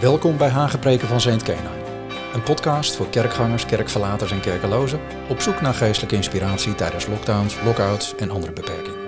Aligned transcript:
Welkom 0.00 0.36
bij 0.36 0.48
Hagepreken 0.48 1.08
van 1.08 1.20
Saint 1.20 1.42
Kena. 1.42 1.70
Een 2.34 2.42
podcast 2.42 2.96
voor 2.96 3.08
kerkgangers, 3.08 3.66
kerkverlaters 3.66 4.30
en 4.30 4.40
kerkelozen 4.40 5.00
op 5.28 5.40
zoek 5.40 5.60
naar 5.60 5.74
geestelijke 5.74 6.16
inspiratie 6.16 6.74
tijdens 6.74 7.06
lockdowns, 7.06 7.56
lockouts 7.64 8.14
en 8.14 8.30
andere 8.30 8.52
beperkingen. 8.52 8.98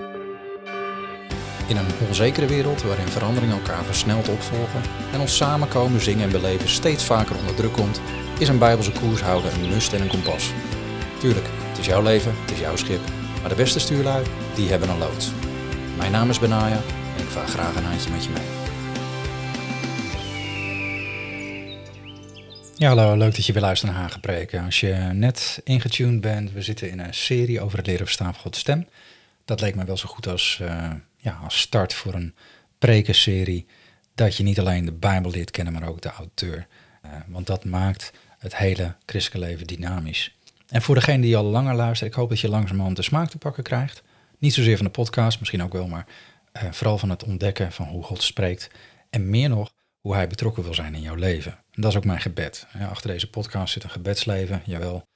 In 1.66 1.77
een 1.77 2.06
onzekere 2.09 2.46
wereld 2.46 2.82
waarin 2.82 3.09
veranderingen 3.09 3.56
elkaar 3.56 3.85
versneld 3.85 4.28
opvolgen 4.28 4.82
en 5.13 5.21
ons 5.21 5.37
samenkomen, 5.37 6.01
zingen 6.01 6.24
en 6.24 6.31
beleven 6.31 6.69
steeds 6.69 7.05
vaker 7.05 7.36
onder 7.36 7.55
druk 7.55 7.73
komt, 7.73 8.00
is 8.38 8.49
een 8.49 8.59
bijbelse 8.59 8.92
koers 8.92 9.21
houden 9.21 9.53
een 9.53 9.68
must 9.68 9.92
en 9.92 10.00
een 10.00 10.09
kompas. 10.09 10.53
Tuurlijk, 11.18 11.46
het 11.68 11.78
is 11.78 11.86
jouw 11.86 12.03
leven, 12.03 12.35
het 12.41 12.50
is 12.50 12.59
jouw 12.59 12.77
schip, 12.77 13.00
maar 13.41 13.50
de 13.50 13.56
beste 13.56 13.81
stuurlui, 13.81 14.24
die 14.55 14.71
hebben 14.71 14.88
een 14.88 14.99
loods. 14.99 15.31
Mijn 15.96 16.12
naam 16.12 16.30
is 16.30 16.38
Benaya 16.38 16.80
en 17.16 17.23
ik 17.23 17.28
vaar 17.28 17.48
graag 17.48 17.77
een 17.77 17.84
handje 17.84 18.10
met 18.10 18.24
je 18.24 18.30
mee. 18.30 18.58
Ja, 22.78 22.88
hallo, 22.88 23.16
leuk 23.16 23.34
dat 23.34 23.46
je 23.46 23.52
weer 23.52 23.62
luistert 23.62 23.92
naar 23.92 24.00
Hagepreken. 24.00 24.64
Als 24.64 24.80
je 24.80 24.95
net 25.12 25.60
ingetuned 25.64 26.20
bent, 26.20 26.52
we 26.52 26.62
zitten 26.62 26.91
in 26.91 26.98
een 26.98 27.14
serie 27.14 27.60
over 27.60 27.78
het 27.78 27.87
leren 27.87 28.04
verstaan 28.04 28.32
van 28.32 28.42
Gods 28.42 28.59
stem. 28.59 28.88
Dat 29.45 29.60
leek 29.60 29.74
me 29.74 29.84
wel 29.84 29.96
zo 29.96 30.09
goed 30.09 30.27
als, 30.27 30.59
uh, 30.62 30.91
ja, 31.16 31.38
als 31.42 31.60
start 31.60 31.95
voor 31.95 32.14
een 32.14 32.34
prekenserie. 32.78 33.66
Dat 34.14 34.37
je 34.37 34.42
niet 34.42 34.59
alleen 34.59 34.84
de 34.84 34.92
Bijbel 34.92 35.30
leert 35.30 35.51
kennen, 35.51 35.73
maar 35.73 35.88
ook 35.88 36.01
de 36.01 36.10
auteur. 36.10 36.66
Uh, 37.04 37.10
want 37.27 37.46
dat 37.46 37.64
maakt 37.64 38.12
het 38.38 38.56
hele 38.56 38.95
christelijke 39.06 39.48
leven 39.48 39.66
dynamisch. 39.66 40.34
En 40.68 40.82
voor 40.82 40.95
degene 40.95 41.23
die 41.23 41.37
al 41.37 41.45
langer 41.45 41.74
luistert, 41.74 42.10
ik 42.10 42.16
hoop 42.16 42.29
dat 42.29 42.40
je 42.40 42.48
langzamerhand 42.48 42.96
de 42.96 43.02
smaak 43.02 43.30
te 43.30 43.38
pakken 43.38 43.62
krijgt. 43.62 44.02
Niet 44.38 44.54
zozeer 44.54 44.76
van 44.76 44.87
de 44.87 44.92
podcast, 44.92 45.38
misschien 45.38 45.62
ook 45.62 45.73
wel, 45.73 45.87
maar 45.87 46.06
uh, 46.52 46.73
vooral 46.73 46.98
van 46.98 47.10
het 47.10 47.24
ontdekken 47.24 47.73
van 47.73 47.87
hoe 47.87 48.02
God 48.02 48.23
spreekt. 48.23 48.70
En 49.10 49.30
meer 49.30 49.48
nog, 49.48 49.70
hoe 50.08 50.16
hij 50.16 50.26
betrokken 50.26 50.62
wil 50.62 50.74
zijn 50.74 50.95
in 50.95 51.01
jouw 51.01 51.14
leven. 51.14 51.52
En 51.52 51.82
dat 51.82 51.90
is 51.90 51.96
ook 51.96 52.04
mijn 52.04 52.20
gebed. 52.20 52.66
achter 52.90 53.10
deze 53.10 53.30
podcast 53.30 53.73
zit 53.73 53.84
een 53.84 53.90
gebedsleven, 53.90 54.62
jawel. 54.65 55.06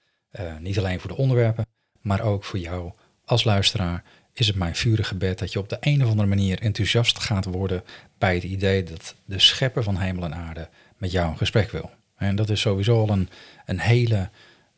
Uh, 0.40 0.56
niet 0.58 0.78
alleen 0.78 1.00
voor 1.00 1.10
de 1.10 1.16
onderwerpen, 1.16 1.66
maar 2.00 2.20
ook 2.20 2.44
voor 2.44 2.58
jou 2.58 2.92
als 3.24 3.44
luisteraar 3.44 4.04
is 4.32 4.46
het 4.46 4.56
mijn 4.56 4.74
vurige 4.74 5.08
gebed 5.08 5.38
dat 5.38 5.52
je 5.52 5.58
op 5.58 5.68
de 5.68 5.76
een 5.80 6.02
of 6.02 6.08
andere 6.08 6.28
manier 6.28 6.60
enthousiast 6.60 7.18
gaat 7.18 7.44
worden 7.44 7.84
bij 8.18 8.34
het 8.34 8.42
idee 8.42 8.82
dat 8.82 9.14
de 9.24 9.38
schepper 9.38 9.82
van 9.82 9.96
hemel 9.96 10.24
en 10.24 10.34
aarde 10.34 10.68
met 10.96 11.12
jou 11.12 11.30
een 11.30 11.36
gesprek 11.36 11.70
wil. 11.70 11.90
En 12.16 12.36
dat 12.36 12.50
is 12.50 12.60
sowieso 12.60 13.00
al 13.00 13.08
een, 13.08 13.28
een 13.66 13.80
hele 13.80 14.30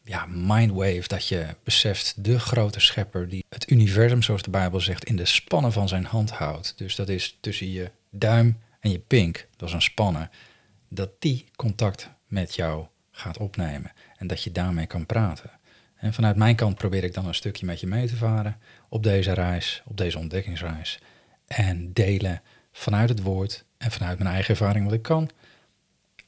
ja, 0.05 0.27
mindwave 0.27 1.09
dat 1.09 1.29
je 1.29 1.47
beseft 1.65 2.25
de 2.25 2.41
grote 2.41 2.81
schepper 2.81 3.29
die 3.29 3.45
het 3.49 3.71
universum, 3.71 4.23
zoals 4.23 4.43
de 4.43 4.51
Bijbel 4.51 4.81
zegt, 4.81 5.05
in 5.05 5.17
de 5.17 5.25
spannen 5.25 5.73
van 5.73 5.89
zijn 5.89 6.05
hand 6.05 6.31
houdt. 6.31 6.75
Dus 6.77 6.95
dat 6.95 7.09
is 7.09 7.39
tussen 7.41 7.73
je 7.73 7.91
duim 8.11 8.63
en 8.85 8.91
je 8.91 8.99
pink, 8.99 9.49
dat 9.57 9.69
is 9.69 9.75
een 9.75 9.83
spannen, 9.83 10.31
dat 10.89 11.11
die 11.19 11.45
contact 11.57 12.11
met 12.27 12.55
jou 12.55 12.87
gaat 13.11 13.39
opnemen 13.39 13.93
en 14.17 14.27
dat 14.27 14.43
je 14.43 14.53
daarmee 14.53 14.87
kan 14.87 15.07
praten. 15.07 15.51
En 15.97 16.15
vanuit 16.15 16.37
mijn 16.37 16.57
kant 16.57 16.75
probeer 16.75 17.05
ik 17.05 17.15
dan 17.15 17.27
een 17.27 17.35
stukje 17.35 17.67
met 17.67 17.81
je 17.81 17.87
mee 17.87 18.07
te 18.07 18.17
varen 18.17 18.59
op 18.89 19.03
deze 19.03 19.33
reis, 19.33 19.83
op 19.85 19.97
deze 19.97 20.19
ontdekkingsreis. 20.19 20.99
En 21.47 21.93
delen 21.93 22.43
vanuit 22.73 23.09
het 23.09 23.23
woord 23.23 23.65
en 23.79 23.91
vanuit 23.91 24.19
mijn 24.19 24.31
eigen 24.31 24.51
ervaring 24.51 24.85
wat 24.85 24.95
ik 24.95 25.03
kan, 25.03 25.31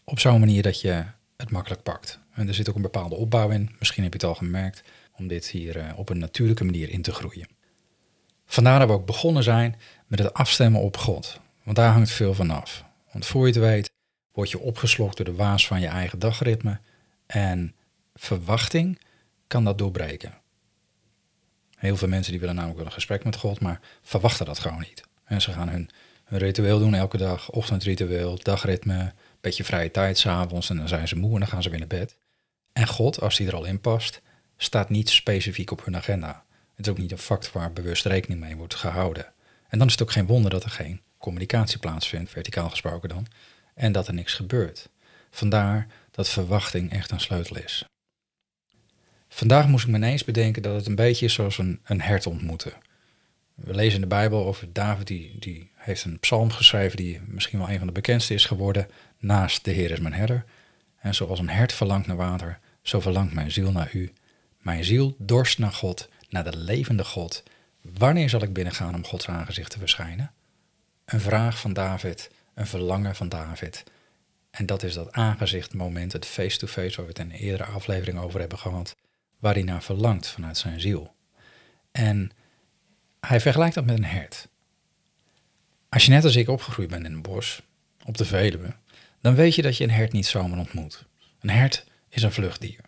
op 0.04 0.18
zo'n 0.18 0.40
manier 0.40 0.62
dat 0.62 0.80
je 0.80 1.04
het 1.36 1.50
makkelijk 1.50 1.82
pakt. 1.82 2.18
En 2.32 2.48
er 2.48 2.54
zit 2.54 2.68
ook 2.68 2.76
een 2.76 2.82
bepaalde 2.82 3.14
opbouw 3.14 3.50
in, 3.50 3.74
misschien 3.78 4.02
heb 4.02 4.12
je 4.12 4.18
het 4.18 4.28
al 4.28 4.34
gemerkt, 4.34 4.82
om 5.16 5.26
dit 5.28 5.48
hier 5.48 5.76
uh, 5.76 5.98
op 5.98 6.08
een 6.08 6.18
natuurlijke 6.18 6.64
manier 6.64 6.90
in 6.90 7.02
te 7.02 7.12
groeien. 7.12 7.48
Vandaar 8.46 8.78
dat 8.78 8.88
we 8.88 8.94
ook 8.94 9.06
begonnen 9.06 9.42
zijn 9.42 9.76
met 10.06 10.18
het 10.18 10.34
afstemmen 10.34 10.80
op 10.80 10.96
God. 10.96 11.40
Want 11.66 11.78
daar 11.78 11.92
hangt 11.92 12.10
veel 12.10 12.34
van 12.34 12.50
af. 12.50 12.84
Want 13.12 13.26
voor 13.26 13.46
je 13.46 13.52
het 13.52 13.62
weet, 13.62 13.90
word 14.32 14.50
je 14.50 14.58
opgeslokt 14.58 15.16
door 15.16 15.26
de 15.26 15.34
waas 15.34 15.66
van 15.66 15.80
je 15.80 15.86
eigen 15.86 16.18
dagritme. 16.18 16.80
En 17.26 17.74
verwachting 18.14 18.98
kan 19.46 19.64
dat 19.64 19.78
doorbreken. 19.78 20.34
Heel 21.76 21.96
veel 21.96 22.08
mensen 22.08 22.30
die 22.30 22.40
willen 22.40 22.54
namelijk 22.54 22.78
wel 22.78 22.88
een 22.88 22.94
gesprek 22.94 23.24
met 23.24 23.36
God, 23.36 23.60
maar 23.60 23.80
verwachten 24.02 24.46
dat 24.46 24.58
gewoon 24.58 24.78
niet. 24.78 25.02
En 25.24 25.40
ze 25.40 25.52
gaan 25.52 25.68
hun, 25.68 25.90
hun 26.24 26.38
ritueel 26.38 26.78
doen 26.78 26.94
elke 26.94 27.16
dag, 27.16 27.50
ochtendritueel, 27.50 28.38
dagritme, 28.42 29.12
beetje 29.40 29.64
vrije 29.64 29.90
tijd 29.90 30.18
s'avonds 30.18 30.70
en 30.70 30.76
dan 30.76 30.88
zijn 30.88 31.08
ze 31.08 31.16
moe 31.16 31.32
en 31.32 31.38
dan 31.38 31.48
gaan 31.48 31.62
ze 31.62 31.70
weer 31.70 31.78
naar 31.78 31.88
bed. 31.88 32.16
En 32.72 32.86
God, 32.86 33.20
als 33.20 33.36
die 33.36 33.46
er 33.46 33.54
al 33.54 33.64
in 33.64 33.80
past, 33.80 34.20
staat 34.56 34.88
niet 34.88 35.10
specifiek 35.10 35.70
op 35.70 35.84
hun 35.84 35.96
agenda. 35.96 36.44
Het 36.74 36.86
is 36.86 36.92
ook 36.92 36.98
niet 36.98 37.12
een 37.12 37.18
fact 37.18 37.52
waar 37.52 37.72
bewust 37.72 38.04
rekening 38.04 38.40
mee 38.40 38.56
wordt 38.56 38.74
gehouden. 38.74 39.32
En 39.68 39.78
dan 39.78 39.86
is 39.86 39.92
het 39.92 40.02
ook 40.02 40.12
geen 40.12 40.26
wonder 40.26 40.50
dat 40.50 40.64
er 40.64 40.70
geen 40.70 41.00
communicatie 41.26 41.78
plaatsvindt, 41.78 42.30
verticaal 42.30 42.70
gesproken 42.70 43.08
dan, 43.08 43.26
en 43.74 43.92
dat 43.92 44.08
er 44.08 44.14
niks 44.14 44.34
gebeurt. 44.34 44.88
Vandaar 45.30 45.86
dat 46.10 46.28
verwachting 46.28 46.92
echt 46.92 47.10
een 47.10 47.20
sleutel 47.20 47.56
is. 47.56 47.84
Vandaag 49.28 49.68
moest 49.68 49.84
ik 49.84 49.90
me 49.90 49.96
ineens 49.96 50.24
bedenken 50.24 50.62
dat 50.62 50.74
het 50.74 50.86
een 50.86 50.94
beetje 50.94 51.26
is 51.26 51.34
zoals 51.34 51.58
een, 51.58 51.80
een 51.84 52.00
hert 52.00 52.26
ontmoeten. 52.26 52.72
We 53.54 53.74
lezen 53.74 53.94
in 53.94 54.00
de 54.00 54.06
Bijbel 54.06 54.46
over 54.46 54.72
David, 54.72 55.06
die, 55.06 55.36
die 55.38 55.70
heeft 55.74 56.04
een 56.04 56.18
psalm 56.18 56.50
geschreven 56.50 56.96
die 56.96 57.20
misschien 57.26 57.58
wel 57.58 57.70
een 57.70 57.78
van 57.78 57.86
de 57.86 57.92
bekendste 57.92 58.34
is 58.34 58.44
geworden, 58.44 58.88
naast 59.18 59.64
de 59.64 59.70
Heer 59.70 59.90
is 59.90 60.00
mijn 60.00 60.14
herder. 60.14 60.44
En 60.98 61.14
zoals 61.14 61.38
een 61.38 61.48
hert 61.48 61.72
verlangt 61.72 62.06
naar 62.06 62.16
water, 62.16 62.58
zo 62.82 63.00
verlangt 63.00 63.34
mijn 63.34 63.50
ziel 63.50 63.72
naar 63.72 63.90
u. 63.92 64.12
Mijn 64.58 64.84
ziel 64.84 65.16
dorst 65.18 65.58
naar 65.58 65.72
God, 65.72 66.08
naar 66.28 66.44
de 66.44 66.56
levende 66.56 67.04
God. 67.04 67.42
Wanneer 67.80 68.28
zal 68.28 68.42
ik 68.42 68.52
binnengaan 68.52 68.94
om 68.94 69.04
Gods 69.04 69.28
aangezicht 69.28 69.70
te 69.70 69.78
verschijnen? 69.78 70.32
Een 71.06 71.20
vraag 71.20 71.60
van 71.60 71.72
David, 71.72 72.30
een 72.54 72.66
verlangen 72.66 73.14
van 73.14 73.28
David. 73.28 73.84
En 74.50 74.66
dat 74.66 74.82
is 74.82 74.94
dat 74.94 75.12
aangezichtmoment, 75.12 76.12
het 76.12 76.26
face-to-face, 76.26 76.96
waar 76.96 77.06
we 77.06 77.12
het 77.12 77.18
in 77.18 77.30
een 77.30 77.40
eerdere 77.40 77.70
aflevering 77.70 78.18
over 78.18 78.40
hebben 78.40 78.58
gehad, 78.58 78.96
waar 79.38 79.54
hij 79.54 79.62
naar 79.62 79.82
verlangt 79.82 80.26
vanuit 80.26 80.56
zijn 80.56 80.80
ziel. 80.80 81.14
En 81.92 82.30
hij 83.20 83.40
vergelijkt 83.40 83.74
dat 83.74 83.84
met 83.84 83.98
een 83.98 84.04
hert. 84.04 84.48
Als 85.88 86.04
je 86.04 86.10
net 86.10 86.24
als 86.24 86.36
ik 86.36 86.48
opgegroeid 86.48 86.90
bent 86.90 87.04
in 87.04 87.12
een 87.12 87.22
bos, 87.22 87.62
op 88.04 88.16
de 88.16 88.24
Veluwe, 88.24 88.74
dan 89.20 89.34
weet 89.34 89.54
je 89.54 89.62
dat 89.62 89.76
je 89.76 89.84
een 89.84 89.90
hert 89.90 90.12
niet 90.12 90.26
zomaar 90.26 90.58
ontmoet. 90.58 91.04
Een 91.40 91.50
hert 91.50 91.86
is 92.08 92.22
een 92.22 92.32
vluchtdier. 92.32 92.80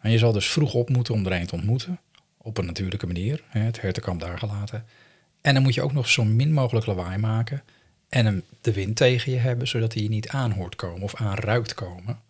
En 0.00 0.10
je 0.10 0.18
zal 0.18 0.32
dus 0.32 0.50
vroeg 0.50 0.74
op 0.74 0.88
moeten 0.88 1.14
om 1.14 1.26
er 1.26 1.32
een 1.32 1.46
te 1.46 1.54
ontmoeten, 1.54 2.00
op 2.36 2.58
een 2.58 2.66
natuurlijke 2.66 3.06
manier, 3.06 3.42
het 3.48 3.80
hertenkamp 3.80 4.20
daar 4.20 4.38
gelaten. 4.38 4.86
En 5.42 5.54
dan 5.54 5.62
moet 5.62 5.74
je 5.74 5.82
ook 5.82 5.92
nog 5.92 6.08
zo 6.08 6.24
min 6.24 6.52
mogelijk 6.52 6.86
lawaai 6.86 7.18
maken 7.18 7.62
en 8.08 8.24
hem 8.24 8.42
de 8.60 8.72
wind 8.72 8.96
tegen 8.96 9.32
je 9.32 9.38
hebben, 9.38 9.68
zodat 9.68 9.92
hij 9.94 10.02
je 10.02 10.08
niet 10.08 10.28
aan 10.28 10.52
hoort 10.52 10.76
komen 10.76 11.02
of 11.02 11.14
aanruikt 11.14 11.74
komen. 11.74 12.20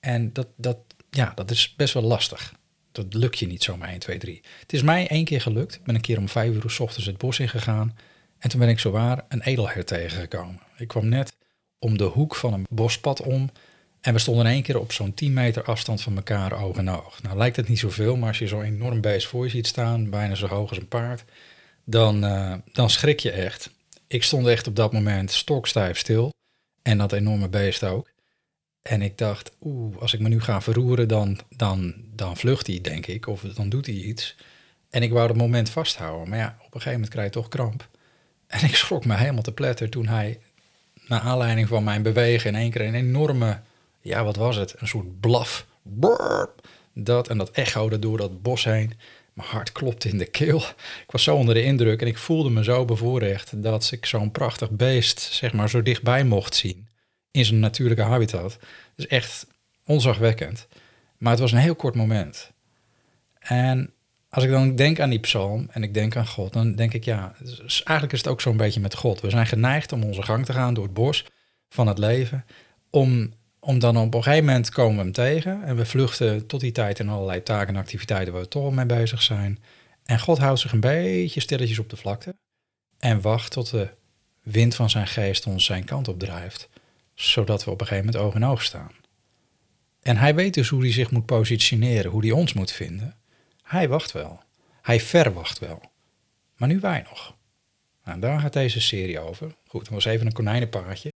En 0.00 0.32
dat, 0.32 0.48
dat, 0.56 0.78
ja, 1.10 1.32
dat 1.34 1.50
is 1.50 1.74
best 1.76 1.94
wel 1.94 2.02
lastig. 2.02 2.54
Dat 2.92 3.14
lukt 3.14 3.38
je 3.38 3.46
niet 3.46 3.62
zomaar 3.62 3.88
1, 3.88 3.98
2, 3.98 4.18
3. 4.18 4.42
Het 4.60 4.72
is 4.72 4.82
mij 4.82 5.08
één 5.08 5.24
keer 5.24 5.40
gelukt. 5.40 5.74
Ik 5.74 5.82
ben 5.82 5.94
een 5.94 6.00
keer 6.00 6.18
om 6.18 6.28
vijf 6.28 6.54
uur 6.54 6.70
s 6.70 6.80
ochtends 6.80 7.06
het 7.06 7.18
bos 7.18 7.38
ingegaan. 7.38 7.96
En 8.38 8.50
toen 8.50 8.60
ben 8.60 8.68
ik 8.68 8.78
zowaar 8.78 9.24
een 9.28 9.42
edelhert 9.42 9.86
tegengekomen. 9.86 10.60
Ik 10.76 10.88
kwam 10.88 11.08
net 11.08 11.36
om 11.78 11.98
de 11.98 12.04
hoek 12.04 12.34
van 12.34 12.52
een 12.52 12.66
bospad 12.70 13.22
om. 13.22 13.50
En 14.00 14.12
we 14.12 14.18
stonden 14.18 14.46
in 14.46 14.52
één 14.52 14.62
keer 14.62 14.78
op 14.78 14.92
zo'n 14.92 15.14
10 15.14 15.32
meter 15.32 15.62
afstand 15.62 16.02
van 16.02 16.16
elkaar 16.16 16.62
oog 16.62 16.76
in 16.76 16.90
oog. 16.90 17.22
Nou 17.22 17.36
lijkt 17.36 17.56
het 17.56 17.68
niet 17.68 17.78
zoveel, 17.78 18.16
maar 18.16 18.28
als 18.28 18.38
je 18.38 18.46
zo'n 18.46 18.62
enorm 18.62 19.00
beest 19.00 19.26
voor 19.26 19.44
je 19.44 19.50
ziet 19.50 19.66
staan, 19.66 20.10
bijna 20.10 20.34
zo 20.34 20.46
hoog 20.46 20.68
als 20.68 20.78
een 20.78 20.88
paard, 20.88 21.24
dan, 21.84 22.24
uh, 22.24 22.54
dan 22.72 22.90
schrik 22.90 23.20
je 23.20 23.30
echt. 23.30 23.70
Ik 24.06 24.22
stond 24.22 24.46
echt 24.46 24.66
op 24.66 24.76
dat 24.76 24.92
moment 24.92 25.30
stokstijf 25.30 25.98
stil. 25.98 26.32
En 26.82 26.98
dat 26.98 27.12
enorme 27.12 27.48
beest 27.48 27.84
ook. 27.84 28.10
En 28.82 29.02
ik 29.02 29.18
dacht, 29.18 29.50
oeh, 29.60 29.96
als 30.00 30.14
ik 30.14 30.20
me 30.20 30.28
nu 30.28 30.40
ga 30.40 30.60
verroeren, 30.60 31.08
dan, 31.08 31.40
dan, 31.56 31.94
dan 32.14 32.36
vlucht 32.36 32.66
hij, 32.66 32.80
denk 32.80 33.06
ik. 33.06 33.26
Of 33.26 33.40
dan 33.40 33.68
doet 33.68 33.86
hij 33.86 33.94
iets. 33.94 34.36
En 34.90 35.02
ik 35.02 35.12
wou 35.12 35.26
dat 35.26 35.36
moment 35.36 35.68
vasthouden. 35.68 36.28
Maar 36.28 36.38
ja, 36.38 36.46
op 36.46 36.64
een 36.64 36.80
gegeven 36.80 36.92
moment 36.92 37.10
krijg 37.10 37.26
je 37.26 37.32
toch 37.32 37.48
kramp. 37.48 37.88
En 38.46 38.64
ik 38.64 38.76
schrok 38.76 39.04
me 39.04 39.14
helemaal 39.14 39.42
te 39.42 39.52
pletter 39.52 39.90
toen 39.90 40.06
hij, 40.06 40.40
naar 41.06 41.20
aanleiding 41.20 41.68
van 41.68 41.84
mijn 41.84 42.02
bewegen, 42.02 42.50
in 42.50 42.56
één 42.56 42.70
keer 42.70 42.80
een 42.80 42.94
enorme, 42.94 43.60
ja, 44.00 44.24
wat 44.24 44.36
was 44.36 44.56
het? 44.56 44.74
Een 44.80 44.88
soort 44.88 45.20
blaf. 45.20 45.66
Burp, 45.82 46.68
dat 46.94 47.28
en 47.28 47.38
dat 47.38 47.50
echoode 47.50 47.98
door 47.98 48.18
dat 48.18 48.42
bos 48.42 48.64
heen. 48.64 48.92
Mijn 49.34 49.48
hart 49.48 49.72
klopte 49.72 50.08
in 50.08 50.18
de 50.18 50.26
keel. 50.26 50.58
Ik 51.02 51.10
was 51.10 51.22
zo 51.22 51.36
onder 51.36 51.54
de 51.54 51.62
indruk 51.62 52.00
en 52.00 52.06
ik 52.06 52.18
voelde 52.18 52.50
me 52.50 52.64
zo 52.64 52.84
bevoorrecht 52.84 53.62
dat 53.62 53.90
ik 53.92 54.06
zo'n 54.06 54.30
prachtig 54.30 54.70
beest, 54.70 55.20
zeg 55.20 55.52
maar, 55.52 55.70
zo 55.70 55.82
dichtbij 55.82 56.24
mocht 56.24 56.54
zien. 56.54 56.88
In 57.30 57.44
zijn 57.44 57.60
natuurlijke 57.60 58.02
habitat. 58.02 58.58
Dus 58.96 59.06
echt 59.06 59.46
onzagwekkend. 59.84 60.68
Maar 61.18 61.32
het 61.32 61.40
was 61.40 61.52
een 61.52 61.58
heel 61.58 61.74
kort 61.74 61.94
moment. 61.94 62.52
En 63.38 63.92
als 64.28 64.44
ik 64.44 64.50
dan 64.50 64.76
denk 64.76 65.00
aan 65.00 65.10
die 65.10 65.18
psalm 65.18 65.68
en 65.70 65.82
ik 65.82 65.94
denk 65.94 66.16
aan 66.16 66.26
God, 66.26 66.52
dan 66.52 66.74
denk 66.74 66.92
ik 66.92 67.04
ja, 67.04 67.34
eigenlijk 67.66 68.12
is 68.12 68.18
het 68.18 68.28
ook 68.28 68.40
zo'n 68.40 68.56
beetje 68.56 68.80
met 68.80 68.94
God. 68.94 69.20
We 69.20 69.30
zijn 69.30 69.46
geneigd 69.46 69.92
om 69.92 70.02
onze 70.02 70.22
gang 70.22 70.44
te 70.44 70.52
gaan 70.52 70.74
door 70.74 70.84
het 70.84 70.94
bos 70.94 71.24
van 71.68 71.86
het 71.86 71.98
leven, 71.98 72.44
om, 72.90 73.32
om 73.64 73.78
dan 73.78 73.96
op 73.96 74.14
een 74.14 74.22
gegeven 74.22 74.44
moment 74.44 74.70
komen 74.70 74.96
we 74.96 75.02
hem 75.02 75.12
tegen 75.12 75.62
en 75.62 75.76
we 75.76 75.86
vluchten 75.86 76.46
tot 76.46 76.60
die 76.60 76.72
tijd 76.72 76.98
in 76.98 77.08
allerlei 77.08 77.42
taken 77.42 77.74
en 77.74 77.80
activiteiten 77.80 78.32
waar 78.32 78.42
we 78.42 78.48
toch 78.48 78.64
al 78.64 78.70
mee 78.70 78.86
bezig 78.86 79.22
zijn. 79.22 79.62
En 80.04 80.20
God 80.20 80.38
houdt 80.38 80.60
zich 80.60 80.72
een 80.72 80.80
beetje 80.80 81.40
stilletjes 81.40 81.78
op 81.78 81.90
de 81.90 81.96
vlakte 81.96 82.34
en 82.98 83.20
wacht 83.20 83.50
tot 83.50 83.70
de 83.70 83.88
wind 84.42 84.74
van 84.74 84.90
zijn 84.90 85.06
geest 85.06 85.46
ons 85.46 85.64
zijn 85.64 85.84
kant 85.84 86.08
op 86.08 86.18
drijft. 86.18 86.68
zodat 87.14 87.64
we 87.64 87.70
op 87.70 87.80
een 87.80 87.86
gegeven 87.86 88.06
moment 88.06 88.24
oog 88.24 88.34
in 88.34 88.44
oog 88.44 88.62
staan. 88.62 88.90
En 90.02 90.16
hij 90.16 90.34
weet 90.34 90.54
dus 90.54 90.68
hoe 90.68 90.80
hij 90.80 90.92
zich 90.92 91.10
moet 91.10 91.26
positioneren, 91.26 92.10
hoe 92.10 92.20
hij 92.20 92.30
ons 92.30 92.52
moet 92.52 92.72
vinden. 92.72 93.16
Hij 93.62 93.88
wacht 93.88 94.12
wel. 94.12 94.42
Hij 94.82 95.00
verwacht 95.00 95.58
wel. 95.58 95.80
Maar 96.56 96.68
nu 96.68 96.80
wij 96.80 97.04
nog. 97.08 97.36
Nou, 98.04 98.20
daar 98.20 98.40
gaat 98.40 98.52
deze 98.52 98.80
serie 98.80 99.20
over. 99.20 99.54
Goed, 99.66 99.80
dat 99.80 99.94
was 99.94 100.04
even 100.04 100.26
een 100.26 100.32
konijnenpaardje. 100.32 101.12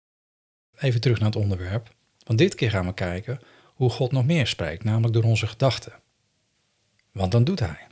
Even 0.78 1.02
terug 1.02 1.18
naar 1.18 1.30
het 1.30 1.42
onderwerp. 1.42 1.96
Want 2.28 2.40
dit 2.40 2.56
keer 2.56 2.70
gaan 2.70 2.86
we 2.86 2.94
kijken 2.94 3.40
hoe 3.66 3.90
God 3.90 4.12
nog 4.12 4.26
meer 4.26 4.48
spreekt, 4.48 4.84
namelijk 4.84 5.14
door 5.14 5.24
onze 5.24 5.48
gedachten. 5.48 5.94
Want 7.12 7.32
dan 7.32 7.44
doet 7.44 7.60
hij. 7.60 7.88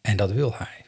En 0.00 0.16
dat 0.16 0.32
wil 0.32 0.54
hij. 0.54 0.86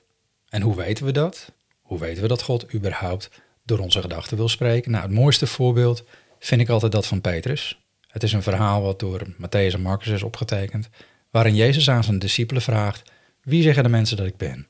En 0.49 0.63
hoe 0.63 0.77
weten 0.77 1.05
we 1.05 1.13
dat? 1.13 1.53
Hoe 1.83 1.99
weten 1.99 2.23
we 2.23 2.29
dat 2.29 2.43
God 2.43 2.75
überhaupt 2.75 3.31
door 3.65 3.79
onze 3.79 4.01
gedachten 4.01 4.37
wil 4.37 4.49
spreken? 4.49 4.91
Nou, 4.91 5.03
het 5.03 5.13
mooiste 5.13 5.47
voorbeeld 5.47 6.05
vind 6.39 6.61
ik 6.61 6.69
altijd 6.69 6.93
dat 6.93 7.07
van 7.07 7.21
Petrus. 7.21 7.81
Het 8.07 8.23
is 8.23 8.33
een 8.33 8.43
verhaal 8.43 8.83
wat 8.83 9.01
door 9.01 9.27
Matthäus 9.27 9.75
en 9.75 9.81
Marcus 9.81 10.09
is 10.09 10.23
opgetekend, 10.23 10.89
waarin 11.31 11.55
Jezus 11.55 11.91
aan 11.91 12.05
zijn 12.05 12.19
discipelen 12.19 12.63
vraagt: 12.63 13.11
Wie 13.43 13.63
zeggen 13.63 13.83
de 13.83 13.89
mensen 13.89 14.17
dat 14.17 14.27
ik 14.27 14.37
ben? 14.37 14.67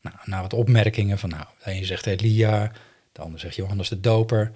Nou, 0.00 0.16
na 0.24 0.40
wat 0.40 0.52
opmerkingen 0.52 1.18
van, 1.18 1.28
nou, 1.28 1.44
de 1.64 1.70
een 1.70 1.84
zegt 1.84 2.06
Elia, 2.06 2.72
de 3.12 3.20
ander 3.20 3.40
zegt 3.40 3.56
Johannes 3.56 3.88
de 3.88 4.00
Doper, 4.00 4.52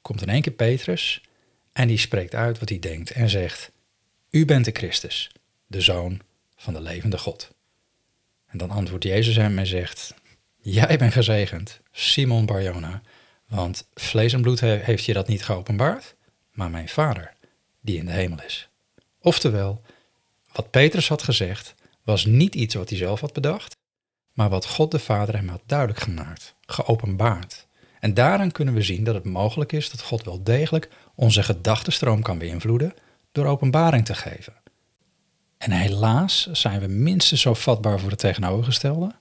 komt 0.00 0.22
in 0.22 0.28
één 0.28 0.42
keer 0.42 0.52
Petrus 0.52 1.22
en 1.72 1.88
die 1.88 1.98
spreekt 1.98 2.34
uit 2.34 2.58
wat 2.58 2.68
hij 2.68 2.78
denkt 2.78 3.10
en 3.10 3.28
zegt: 3.28 3.70
U 4.30 4.44
bent 4.44 4.64
de 4.64 4.70
Christus, 4.72 5.30
de 5.66 5.80
Zoon 5.80 6.20
van 6.56 6.72
de 6.72 6.80
levende 6.80 7.18
God. 7.18 7.50
En 8.46 8.58
dan 8.58 8.70
antwoordt 8.70 9.04
Jezus 9.04 9.36
hem 9.36 9.58
en 9.58 9.66
zegt: 9.66 10.14
Jij 10.56 10.98
bent 10.98 11.12
gezegend, 11.12 11.80
Simon 11.92 12.46
Barjona, 12.46 13.02
want 13.48 13.88
vlees 13.94 14.32
en 14.32 14.42
bloed 14.42 14.60
heeft 14.60 15.04
je 15.04 15.12
dat 15.12 15.28
niet 15.28 15.44
geopenbaard, 15.44 16.14
maar 16.52 16.70
mijn 16.70 16.88
Vader, 16.88 17.32
die 17.80 17.98
in 17.98 18.06
de 18.06 18.12
hemel 18.12 18.42
is. 18.42 18.68
Oftewel, 19.20 19.82
wat 20.52 20.70
Petrus 20.70 21.08
had 21.08 21.22
gezegd, 21.22 21.74
was 22.02 22.24
niet 22.24 22.54
iets 22.54 22.74
wat 22.74 22.88
hij 22.88 22.98
zelf 22.98 23.20
had 23.20 23.32
bedacht, 23.32 23.76
maar 24.32 24.48
wat 24.48 24.66
God 24.66 24.90
de 24.90 24.98
Vader 24.98 25.34
hem 25.34 25.48
had 25.48 25.62
duidelijk 25.66 26.00
gemaakt, 26.00 26.54
geopenbaard. 26.66 27.66
En 28.00 28.14
daaraan 28.14 28.52
kunnen 28.52 28.74
we 28.74 28.82
zien 28.82 29.04
dat 29.04 29.14
het 29.14 29.24
mogelijk 29.24 29.72
is 29.72 29.90
dat 29.90 30.02
God 30.02 30.24
wel 30.24 30.42
degelijk 30.42 30.88
onze 31.14 31.42
gedachtenstroom 31.42 32.22
kan 32.22 32.38
beïnvloeden 32.38 32.94
door 33.32 33.46
openbaring 33.46 34.04
te 34.04 34.14
geven. 34.14 34.52
En 35.58 35.70
helaas 35.70 36.48
zijn 36.52 36.80
we 36.80 36.86
minstens 36.86 37.40
zo 37.40 37.54
vatbaar 37.54 38.00
voor 38.00 38.10
het 38.10 38.18
tegenovergestelde. 38.18 39.12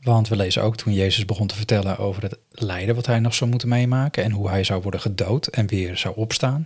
Want 0.00 0.28
we 0.28 0.36
lezen 0.36 0.62
ook 0.62 0.76
toen 0.76 0.92
Jezus 0.92 1.24
begon 1.24 1.46
te 1.46 1.54
vertellen 1.54 1.98
over 1.98 2.22
het 2.22 2.38
lijden 2.50 2.94
wat 2.94 3.06
hij 3.06 3.20
nog 3.20 3.34
zou 3.34 3.50
moeten 3.50 3.68
meemaken 3.68 4.24
en 4.24 4.30
hoe 4.30 4.48
hij 4.48 4.64
zou 4.64 4.82
worden 4.82 5.00
gedood 5.00 5.46
en 5.46 5.66
weer 5.66 5.96
zou 5.96 6.16
opstaan, 6.16 6.64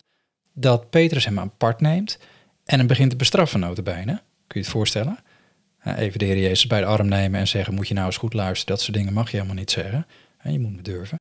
dat 0.52 0.90
Petrus 0.90 1.24
hem 1.24 1.38
apart 1.38 1.80
neemt 1.80 2.18
en 2.64 2.78
hem 2.78 2.86
begint 2.86 3.10
te 3.10 3.16
bestraffen 3.16 3.60
notabene. 3.60 4.12
Kun 4.46 4.60
je 4.60 4.66
het 4.66 4.68
voorstellen? 4.68 5.18
Even 5.84 6.18
de 6.18 6.24
Heer 6.24 6.38
Jezus 6.38 6.66
bij 6.66 6.80
de 6.80 6.86
arm 6.86 7.08
nemen 7.08 7.40
en 7.40 7.48
zeggen, 7.48 7.74
moet 7.74 7.88
je 7.88 7.94
nou 7.94 8.06
eens 8.06 8.16
goed 8.16 8.34
luisteren, 8.34 8.74
dat 8.74 8.84
soort 8.84 8.96
dingen 8.96 9.12
mag 9.12 9.30
je 9.30 9.36
helemaal 9.36 9.56
niet 9.56 9.70
zeggen. 9.70 10.06
Je 10.42 10.58
moet 10.58 10.76
me 10.76 10.82
durven. 10.82 11.18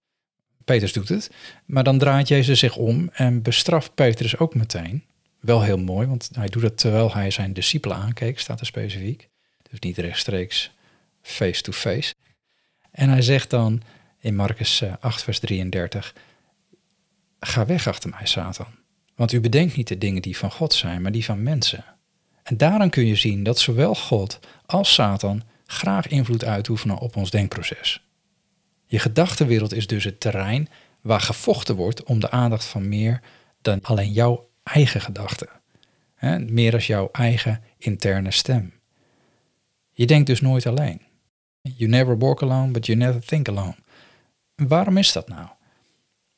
Petrus 0.67 0.93
doet 0.93 1.09
het, 1.09 1.31
maar 1.65 1.83
dan 1.83 1.97
draait 1.97 2.27
Jezus 2.27 2.59
zich 2.59 2.75
om 2.75 3.09
en 3.13 3.41
bestraft 3.41 3.95
Petrus 3.95 4.37
ook 4.37 4.55
meteen. 4.55 5.03
Wel 5.39 5.61
heel 5.61 5.77
mooi, 5.77 6.07
want 6.07 6.29
hij 6.33 6.47
doet 6.47 6.61
het 6.61 6.77
terwijl 6.77 7.13
hij 7.13 7.31
zijn 7.31 7.53
discipelen 7.53 7.97
aankeek, 7.97 8.39
staat 8.39 8.59
er 8.59 8.65
specifiek. 8.65 9.29
Dus 9.69 9.79
niet 9.79 9.97
rechtstreeks 9.97 10.71
face-to-face. 11.21 12.13
En 12.91 13.09
hij 13.09 13.21
zegt 13.21 13.49
dan 13.49 13.81
in 14.19 14.35
Marcus 14.35 14.83
8, 14.99 15.19
eh, 15.19 15.23
vers 15.23 15.39
33, 15.39 16.15
ga 17.39 17.65
weg 17.65 17.87
achter 17.87 18.09
mij, 18.09 18.25
Satan. 18.25 18.75
Want 19.15 19.31
u 19.31 19.39
bedenkt 19.39 19.75
niet 19.75 19.87
de 19.87 19.97
dingen 19.97 20.21
die 20.21 20.37
van 20.37 20.51
God 20.51 20.73
zijn, 20.73 21.01
maar 21.01 21.11
die 21.11 21.25
van 21.25 21.43
mensen. 21.43 21.85
En 22.43 22.57
daaraan 22.57 22.89
kun 22.89 23.05
je 23.05 23.15
zien 23.15 23.43
dat 23.43 23.59
zowel 23.59 23.95
God 23.95 24.39
als 24.65 24.93
Satan 24.93 25.43
graag 25.65 26.07
invloed 26.07 26.45
uitoefenen 26.45 26.97
op 26.97 27.15
ons 27.15 27.29
denkproces. 27.29 28.06
Je 28.87 28.99
gedachtenwereld 28.99 29.73
is 29.73 29.87
dus 29.87 30.03
het 30.03 30.19
terrein 30.19 30.69
waar 31.01 31.21
gevochten 31.21 31.75
wordt 31.75 32.03
om 32.03 32.19
de 32.19 32.31
aandacht 32.31 32.65
van 32.65 32.89
meer 32.89 33.21
dan 33.61 33.79
alleen 33.81 34.11
jouw 34.11 34.49
eigen 34.63 35.01
gedachten. 35.01 35.49
meer 36.47 36.73
als 36.73 36.87
jouw 36.87 37.09
eigen 37.11 37.63
interne 37.77 38.31
stem. 38.31 38.73
Je 39.91 40.05
denkt 40.05 40.27
dus 40.27 40.41
nooit 40.41 40.65
alleen. 40.65 41.01
You 41.61 41.89
never 41.89 42.17
walk 42.17 42.41
alone, 42.41 42.71
but 42.71 42.85
you 42.85 42.97
never 42.97 43.25
think 43.25 43.49
alone. 43.49 43.75
waarom 44.55 44.97
is 44.97 45.11
dat 45.11 45.27
nou? 45.27 45.47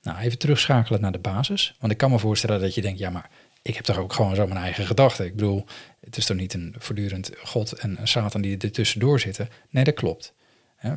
Nou, 0.01 0.17
even 0.19 0.37
terugschakelen 0.37 1.01
naar 1.01 1.11
de 1.11 1.19
basis. 1.19 1.75
Want 1.79 1.91
ik 1.91 1.97
kan 1.97 2.11
me 2.11 2.19
voorstellen 2.19 2.59
dat 2.59 2.75
je 2.75 2.81
denkt, 2.81 2.99
ja, 2.99 3.09
maar 3.09 3.29
ik 3.61 3.75
heb 3.75 3.83
toch 3.83 3.97
ook 3.97 4.13
gewoon 4.13 4.35
zo 4.35 4.47
mijn 4.47 4.59
eigen 4.59 4.85
gedachten. 4.85 5.25
Ik 5.25 5.35
bedoel, 5.35 5.65
het 5.99 6.17
is 6.17 6.25
toch 6.25 6.37
niet 6.37 6.53
een 6.53 6.75
voortdurend 6.77 7.31
God 7.43 7.71
en 7.71 7.97
Satan 8.03 8.41
die 8.41 8.57
er 8.57 8.71
tussendoor 8.71 9.19
zitten. 9.19 9.49
Nee, 9.69 9.83
dat 9.83 9.93
klopt. 9.93 10.33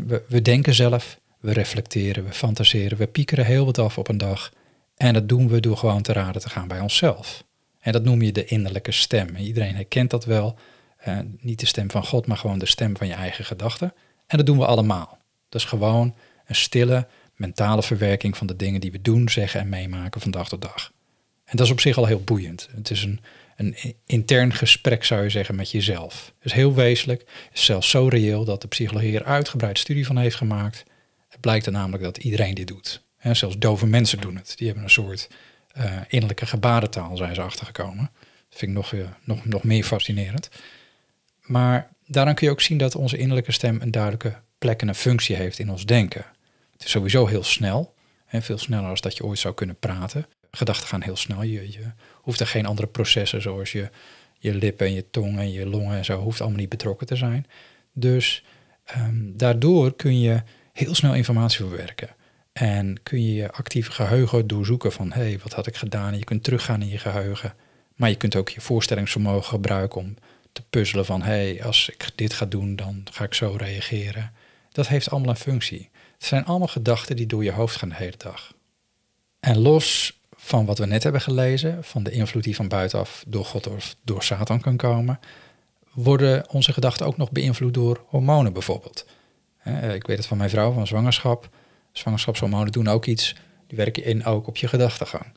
We, 0.06 0.24
we 0.28 0.42
denken 0.42 0.74
zelf, 0.74 1.20
we 1.42 1.52
reflecteren, 1.52 2.24
we 2.24 2.32
fantaseren, 2.32 2.98
we 2.98 3.06
piekeren 3.06 3.44
heel 3.44 3.64
wat 3.64 3.78
af 3.78 3.98
op 3.98 4.08
een 4.08 4.18
dag. 4.18 4.52
En 4.96 5.14
dat 5.14 5.28
doen 5.28 5.48
we 5.48 5.60
door 5.60 5.76
gewoon 5.76 6.02
te 6.02 6.12
raden 6.12 6.40
te 6.40 6.48
gaan 6.48 6.68
bij 6.68 6.80
onszelf. 6.80 7.44
En 7.80 7.92
dat 7.92 8.04
noem 8.04 8.22
je 8.22 8.32
de 8.32 8.44
innerlijke 8.44 8.92
stem. 8.92 9.36
iedereen 9.36 9.74
herkent 9.74 10.10
dat 10.10 10.24
wel. 10.24 10.58
Uh, 11.08 11.18
niet 11.40 11.60
de 11.60 11.66
stem 11.66 11.90
van 11.90 12.06
God, 12.06 12.26
maar 12.26 12.36
gewoon 12.36 12.58
de 12.58 12.66
stem 12.66 12.96
van 12.96 13.06
je 13.06 13.12
eigen 13.12 13.44
gedachten. 13.44 13.94
En 14.26 14.36
dat 14.36 14.46
doen 14.46 14.58
we 14.58 14.66
allemaal. 14.66 15.18
Dat 15.48 15.60
is 15.60 15.66
gewoon 15.66 16.14
een 16.46 16.54
stille 16.54 17.06
mentale 17.34 17.82
verwerking 17.82 18.36
van 18.36 18.46
de 18.46 18.56
dingen 18.56 18.80
die 18.80 18.92
we 18.92 19.02
doen, 19.02 19.28
zeggen 19.28 19.60
en 19.60 19.68
meemaken 19.68 20.20
van 20.20 20.30
dag 20.30 20.48
tot 20.48 20.62
dag. 20.62 20.92
En 21.44 21.56
dat 21.56 21.66
is 21.66 21.72
op 21.72 21.80
zich 21.80 21.96
al 21.96 22.06
heel 22.06 22.22
boeiend. 22.22 22.68
Het 22.76 22.90
is 22.90 23.02
een, 23.02 23.20
een 23.56 23.76
intern 24.06 24.52
gesprek, 24.52 25.04
zou 25.04 25.22
je 25.22 25.30
zeggen, 25.30 25.54
met 25.54 25.70
jezelf. 25.70 26.32
Het 26.38 26.44
is 26.44 26.52
heel 26.52 26.74
wezenlijk, 26.74 27.24
is 27.52 27.64
zelfs 27.64 27.90
zo 27.90 28.08
reëel 28.08 28.44
dat 28.44 28.62
de 28.62 28.68
psychologie 28.68 29.18
er 29.18 29.24
uitgebreid 29.24 29.78
studie 29.78 30.06
van 30.06 30.16
heeft 30.16 30.36
gemaakt. 30.36 30.84
Blijkt 31.42 31.66
er 31.66 31.72
namelijk 31.72 32.02
dat 32.02 32.16
iedereen 32.16 32.54
dit 32.54 32.66
doet. 32.66 33.02
En 33.18 33.36
zelfs 33.36 33.58
dove 33.58 33.86
mensen 33.86 34.20
doen 34.20 34.36
het. 34.36 34.52
Die 34.56 34.66
hebben 34.66 34.84
een 34.84 34.90
soort 34.90 35.28
uh, 35.78 35.92
innerlijke 36.08 36.46
gebarentaal, 36.46 37.16
zijn 37.16 37.34
ze 37.34 37.42
achtergekomen. 37.42 38.10
Dat 38.48 38.58
vind 38.58 38.70
ik 38.70 38.76
nog, 38.76 38.92
uh, 38.92 39.04
nog, 39.24 39.44
nog 39.44 39.64
meer 39.64 39.84
fascinerend. 39.84 40.48
Maar 41.40 41.90
daaraan 42.06 42.34
kun 42.34 42.46
je 42.46 42.52
ook 42.52 42.60
zien 42.60 42.78
dat 42.78 42.94
onze 42.94 43.16
innerlijke 43.16 43.52
stem 43.52 43.80
een 43.80 43.90
duidelijke 43.90 44.36
plek 44.58 44.80
en 44.80 44.88
een 44.88 44.94
functie 44.94 45.36
heeft 45.36 45.58
in 45.58 45.70
ons 45.70 45.86
denken. 45.86 46.24
Het 46.72 46.84
is 46.84 46.90
sowieso 46.90 47.26
heel 47.26 47.44
snel, 47.44 47.94
hè, 48.24 48.42
veel 48.42 48.58
sneller 48.58 48.90
als 48.90 49.00
dat 49.00 49.16
je 49.16 49.24
ooit 49.24 49.38
zou 49.38 49.54
kunnen 49.54 49.78
praten. 49.78 50.26
Gedachten 50.50 50.88
gaan 50.88 51.02
heel 51.02 51.16
snel. 51.16 51.42
Je, 51.42 51.72
je 51.72 51.92
hoeft 52.14 52.40
er 52.40 52.46
geen 52.46 52.66
andere 52.66 52.88
processen 52.88 53.42
zoals 53.42 53.72
je, 53.72 53.90
je 54.38 54.54
lippen 54.54 54.86
en 54.86 54.92
je 54.92 55.10
tong 55.10 55.38
en 55.38 55.52
je 55.52 55.66
longen 55.66 55.96
en 55.96 56.04
zo, 56.04 56.20
hoeft 56.20 56.40
allemaal 56.40 56.58
niet 56.58 56.68
betrokken 56.68 57.06
te 57.06 57.16
zijn. 57.16 57.46
Dus 57.92 58.44
ehm, 58.84 59.36
daardoor 59.36 59.96
kun 59.96 60.20
je 60.20 60.42
heel 60.72 60.94
snel 60.94 61.14
informatie 61.14 61.58
verwerken. 61.58 62.08
En 62.52 63.02
kun 63.02 63.22
je 63.22 63.34
je 63.34 63.52
actieve 63.52 63.92
geheugen 63.92 64.46
doorzoeken 64.46 64.92
van 64.92 65.12
hé, 65.12 65.22
hey, 65.22 65.38
wat 65.42 65.52
had 65.52 65.66
ik 65.66 65.76
gedaan? 65.76 66.18
je 66.18 66.24
kunt 66.24 66.44
teruggaan 66.44 66.82
in 66.82 66.88
je 66.88 66.98
geheugen. 66.98 67.54
Maar 67.96 68.08
je 68.08 68.16
kunt 68.16 68.36
ook 68.36 68.48
je 68.48 68.60
voorstellingsvermogen 68.60 69.48
gebruiken 69.48 70.00
om 70.00 70.14
te 70.52 70.62
puzzelen 70.70 71.04
van 71.04 71.22
hé, 71.22 71.52
hey, 71.52 71.64
als 71.64 71.88
ik 71.88 72.10
dit 72.14 72.32
ga 72.32 72.46
doen, 72.46 72.76
dan 72.76 73.04
ga 73.10 73.24
ik 73.24 73.34
zo 73.34 73.54
reageren. 73.58 74.32
Dat 74.72 74.88
heeft 74.88 75.10
allemaal 75.10 75.30
een 75.30 75.36
functie. 75.36 75.90
Het 76.18 76.24
zijn 76.24 76.44
allemaal 76.44 76.68
gedachten 76.68 77.16
die 77.16 77.26
door 77.26 77.44
je 77.44 77.52
hoofd 77.52 77.76
gaan 77.76 77.88
de 77.88 77.94
hele 77.94 78.16
dag. 78.16 78.54
En 79.40 79.58
los 79.58 80.18
van 80.36 80.66
wat 80.66 80.78
we 80.78 80.86
net 80.86 81.02
hebben 81.02 81.20
gelezen, 81.20 81.84
van 81.84 82.02
de 82.02 82.10
invloed 82.10 82.42
die 82.42 82.56
van 82.56 82.68
buitenaf 82.68 83.24
door 83.26 83.44
God 83.44 83.66
of 83.66 83.96
door 84.04 84.22
Satan 84.22 84.60
kan 84.60 84.76
komen, 84.76 85.20
worden 85.92 86.50
onze 86.50 86.72
gedachten 86.72 87.06
ook 87.06 87.16
nog 87.16 87.30
beïnvloed 87.30 87.74
door 87.74 88.04
hormonen 88.06 88.52
bijvoorbeeld. 88.52 89.06
Ik 89.94 90.06
weet 90.06 90.16
het 90.16 90.26
van 90.26 90.36
mijn 90.36 90.50
vrouw, 90.50 90.72
van 90.72 90.86
zwangerschap. 90.86 91.48
Zwangerschapshormonen 91.92 92.72
doen 92.72 92.88
ook 92.88 93.06
iets, 93.06 93.34
die 93.66 93.76
werken 93.76 94.04
in 94.04 94.24
ook 94.24 94.46
op 94.46 94.56
je 94.56 94.68
gedachtegang. 94.68 95.32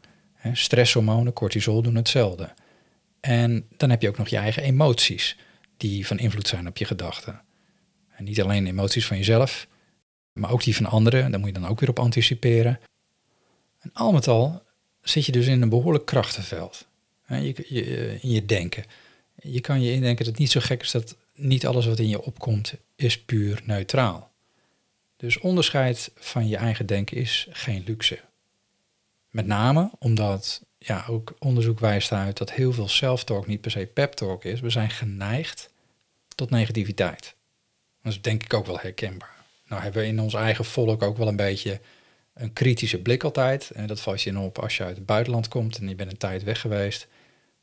Stresshormonen, 0.54 1.34
cortisol 1.34 1.82
doen 1.82 1.96
hetzelfde. 1.96 2.54
En 3.20 3.68
dan 3.78 3.90
heb 3.90 4.02
je 4.02 4.08
ook 4.08 4.18
nog 4.18 4.28
je 4.28 4.38
eigen 4.38 4.64
emoties, 4.64 5.38
die 5.78 6.08
van 6.08 6.20
invloed 6.20 6.48
zijn 6.48 6.68
op 6.68 6.78
je 6.78 6.86
gedachten. 6.86 7.42
En 8.16 8.24
niet 8.24 8.42
alleen 8.42 8.68
emoties 8.68 9.08
van 9.08 9.18
jezelf, 9.18 9.68
maar 10.34 10.52
ook 10.52 10.64
die 10.64 10.76
van 10.76 10.86
anderen. 10.86 11.32
Daar 11.32 11.40
moet 11.40 11.50
je 11.50 11.60
dan 11.60 11.70
ook 11.70 11.80
weer 11.80 11.90
op 11.90 12.00
anticiperen. 12.00 12.80
En 13.80 13.90
al 13.94 14.12
met 14.12 14.28
al 14.28 14.64
zit 15.02 15.26
je 15.26 15.32
dus 15.32 15.48
in 15.48 15.62
een 15.62 15.70
behoorlijk 15.70 16.06
krachtenveld. 16.06 16.88
Je, 17.28 18.18
in 18.22 18.30
je 18.30 18.46
denken. 18.46 18.84
Je 19.42 19.62
kan 19.62 19.82
je 19.82 19.92
indenken 19.92 20.18
dat 20.26 20.34
het 20.34 20.38
niet 20.38 20.52
zo 20.52 20.60
gek 20.60 20.82
is 20.82 20.92
dat 20.92 21.16
niet 21.36 21.66
alles 21.66 21.86
wat 21.86 22.00
in 22.00 22.10
je 22.10 22.22
opkomt 22.22 22.74
is 22.96 23.22
puur 23.22 23.62
neutraal. 23.66 24.32
Dus 25.18 25.40
onderscheid 25.40 26.12
van 26.16 26.48
je 26.48 26.58
eigen 26.58 26.86
denken 26.86 27.18
is 27.18 27.48
geen 27.50 27.84
luxe. 27.86 28.20
Met 29.30 29.46
name 29.46 29.92
omdat 30.00 30.62
ja, 30.78 31.06
ook 31.10 31.36
onderzoek 31.40 31.80
wijst 31.80 32.12
uit 32.12 32.38
dat 32.38 32.52
heel 32.52 32.74
veel 32.74 32.88
self-talk 32.88 33.48
niet 33.48 33.62
per 33.62 33.72
se 33.72 33.90
pep-talk 33.94 34.44
is. 34.44 34.60
We 34.60 34.70
zijn 34.70 34.90
geneigd 34.90 35.70
tot 36.36 36.50
negativiteit. 36.50 37.36
Dat 38.02 38.12
is 38.12 38.22
denk 38.22 38.44
ik 38.44 38.54
ook 38.54 38.66
wel 38.66 38.80
herkenbaar. 38.80 39.36
Nou 39.68 39.82
hebben 39.82 40.02
we 40.02 40.08
in 40.08 40.20
ons 40.20 40.34
eigen 40.34 40.66
volk 40.66 41.04
ook 41.04 41.18
wel 41.18 41.28
een 41.28 41.36
beetje 41.36 41.80
een 42.34 42.54
kritische 42.54 43.02
blik 43.02 43.24
altijd. 43.24 43.72
En 43.72 43.88
dat 43.88 44.02
valt 44.02 44.22
je 44.22 44.30
in 44.30 44.38
op 44.38 44.60
als 44.60 44.78
je 44.78 44.84
uit 44.84 44.96
het 44.96 45.06
buitenland 45.06 45.48
komt 45.48 45.78
en 45.78 45.90
je 45.90 45.96
bent 45.96 46.12
een 46.12 46.18
tijd 46.18 46.44
weg 46.44 46.62
geweest. 46.62 47.08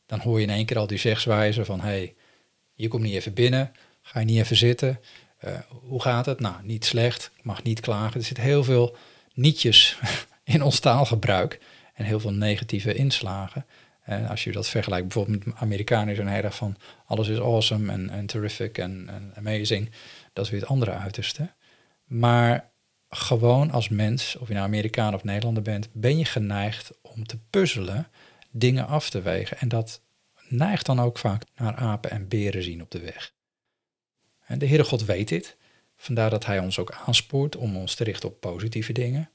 Dan 0.07 0.21
hoor 0.21 0.39
je 0.39 0.47
in 0.47 0.53
één 0.53 0.67
keer 0.67 0.79
al 0.79 0.87
die 0.87 0.99
zegswijzen 0.99 1.67
van... 1.67 1.81
hé, 1.81 1.87
hey, 1.87 2.15
je 2.75 2.89
komt 2.89 3.03
niet 3.03 3.15
even 3.15 3.35
binnen, 3.35 3.73
ga 4.03 4.19
je 4.19 4.27
niet 4.27 4.39
even 4.39 4.57
zitten... 4.57 5.01
Uh, 5.45 5.51
hoe 5.69 6.03
gaat 6.03 6.27
het? 6.27 6.41
Nou, 6.41 6.55
niet 6.63 6.85
slecht, 6.85 7.31
mag 7.43 7.63
niet 7.63 7.81
klagen. 7.81 8.21
Er 8.21 8.27
zit 8.27 8.37
heel 8.37 8.65
veel 8.65 8.97
nietjes 9.35 9.99
in 10.45 10.63
ons 10.63 10.81
taalgebruik 10.81 11.61
en 11.95 12.05
heel 12.05 12.21
veel 12.21 12.33
negatieve 12.33 12.95
inslagen. 12.95 13.67
En 14.03 14.29
als 14.29 14.45
je 14.45 14.53
dat 14.53 14.69
vergelijkt 14.69 15.09
bijvoorbeeld 15.09 15.45
met 15.45 15.55
Amerikanen, 15.57 16.15
zijn 16.15 16.29
heel 16.29 16.43
erg 16.43 16.55
van 16.55 16.77
alles 17.07 17.29
is 17.29 17.39
awesome 17.39 17.93
en, 17.93 18.11
en 18.11 18.27
terrific 18.27 18.79
en, 18.79 19.09
en 19.09 19.33
amazing. 19.37 19.91
Dat 20.33 20.45
is 20.45 20.51
weer 20.51 20.61
het 20.61 20.69
andere 20.69 20.91
uiterste. 20.91 21.51
Maar 22.05 22.71
gewoon 23.09 23.71
als 23.71 23.89
mens, 23.89 24.37
of 24.37 24.49
je 24.49 24.55
nou 24.55 24.67
Amerikaan 24.67 25.15
of 25.15 25.25
Nederlander 25.25 25.63
bent, 25.63 25.89
ben 25.93 26.19
je 26.19 26.25
geneigd 26.25 26.91
om 27.03 27.27
te 27.27 27.39
puzzelen, 27.51 28.09
dingen 28.51 28.87
af 28.87 29.11
te 29.11 29.23
wegen. 29.23 29.59
En 29.59 29.69
dat 29.69 30.01
neigt 30.53 30.87
dan 30.87 31.01
ook 31.01 31.19
vaak 31.19 31.45
naar 31.57 31.75
apen 31.75 32.11
en 32.11 32.29
beren 32.29 32.63
zien 32.63 32.83
op 32.83 32.91
de 32.91 33.01
weg. 33.01 33.33
En 34.47 34.59
de 34.59 34.67
Heere 34.67 34.85
God 34.85 35.05
weet 35.05 35.29
dit. 35.29 35.57
Vandaar 35.97 36.31
dat 36.31 36.47
hij 36.47 36.59
ons 36.59 36.79
ook 36.79 36.93
aanspoort 37.07 37.57
om 37.57 37.77
ons 37.77 37.95
te 37.95 38.05
richten 38.05 38.29
op 38.29 38.41
positieve 38.41 38.93
dingen. 38.93 39.31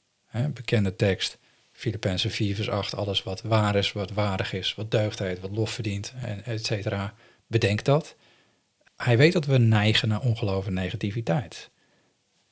bekende 0.54 0.96
tekst, 0.96 1.38
Filippenzen 1.72 2.30
4 2.30 2.54
vers 2.54 2.70
8, 2.70 2.94
alles 2.94 3.22
wat 3.22 3.42
waar 3.42 3.76
is, 3.76 3.92
wat 3.92 4.10
waardig 4.10 4.52
is, 4.52 4.74
wat 4.74 4.90
deugd 4.90 5.18
heet, 5.18 5.40
wat 5.40 5.50
lof 5.50 5.70
verdient, 5.70 6.12
en 6.22 6.44
et 6.44 6.66
cetera. 6.66 7.14
Bedenk 7.46 7.84
dat. 7.84 8.16
Hij 8.96 9.16
weet 9.16 9.32
dat 9.32 9.44
we 9.44 9.58
neigen 9.58 10.08
naar 10.08 10.20
ongeloof 10.20 10.66
en 10.66 10.72
negativiteit. 10.72 11.70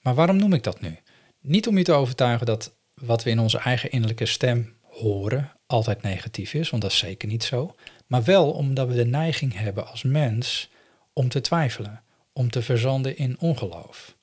Maar 0.00 0.14
waarom 0.14 0.36
noem 0.36 0.52
ik 0.52 0.62
dat 0.62 0.80
nu? 0.80 0.98
Niet 1.40 1.66
om 1.66 1.78
je 1.78 1.84
te 1.84 1.92
overtuigen 1.92 2.46
dat 2.46 2.76
wat 2.94 3.22
we 3.22 3.30
in 3.30 3.38
onze 3.38 3.58
eigen 3.58 3.90
innerlijke 3.90 4.26
stem 4.26 4.74
horen 4.82 5.52
altijd 5.66 6.02
negatief 6.02 6.54
is, 6.54 6.70
want 6.70 6.82
dat 6.82 6.90
is 6.90 6.98
zeker 6.98 7.28
niet 7.28 7.44
zo. 7.44 7.74
Maar 8.06 8.24
wel 8.24 8.52
omdat 8.52 8.88
we 8.88 8.94
de 8.94 9.06
neiging 9.06 9.58
hebben 9.58 9.86
als 9.86 10.02
mens 10.02 10.70
om 11.12 11.28
te 11.28 11.40
twijfelen, 11.40 12.02
om 12.32 12.50
te 12.50 12.62
verzanden 12.62 13.16
in 13.16 13.38
ongeloof. 13.38 14.16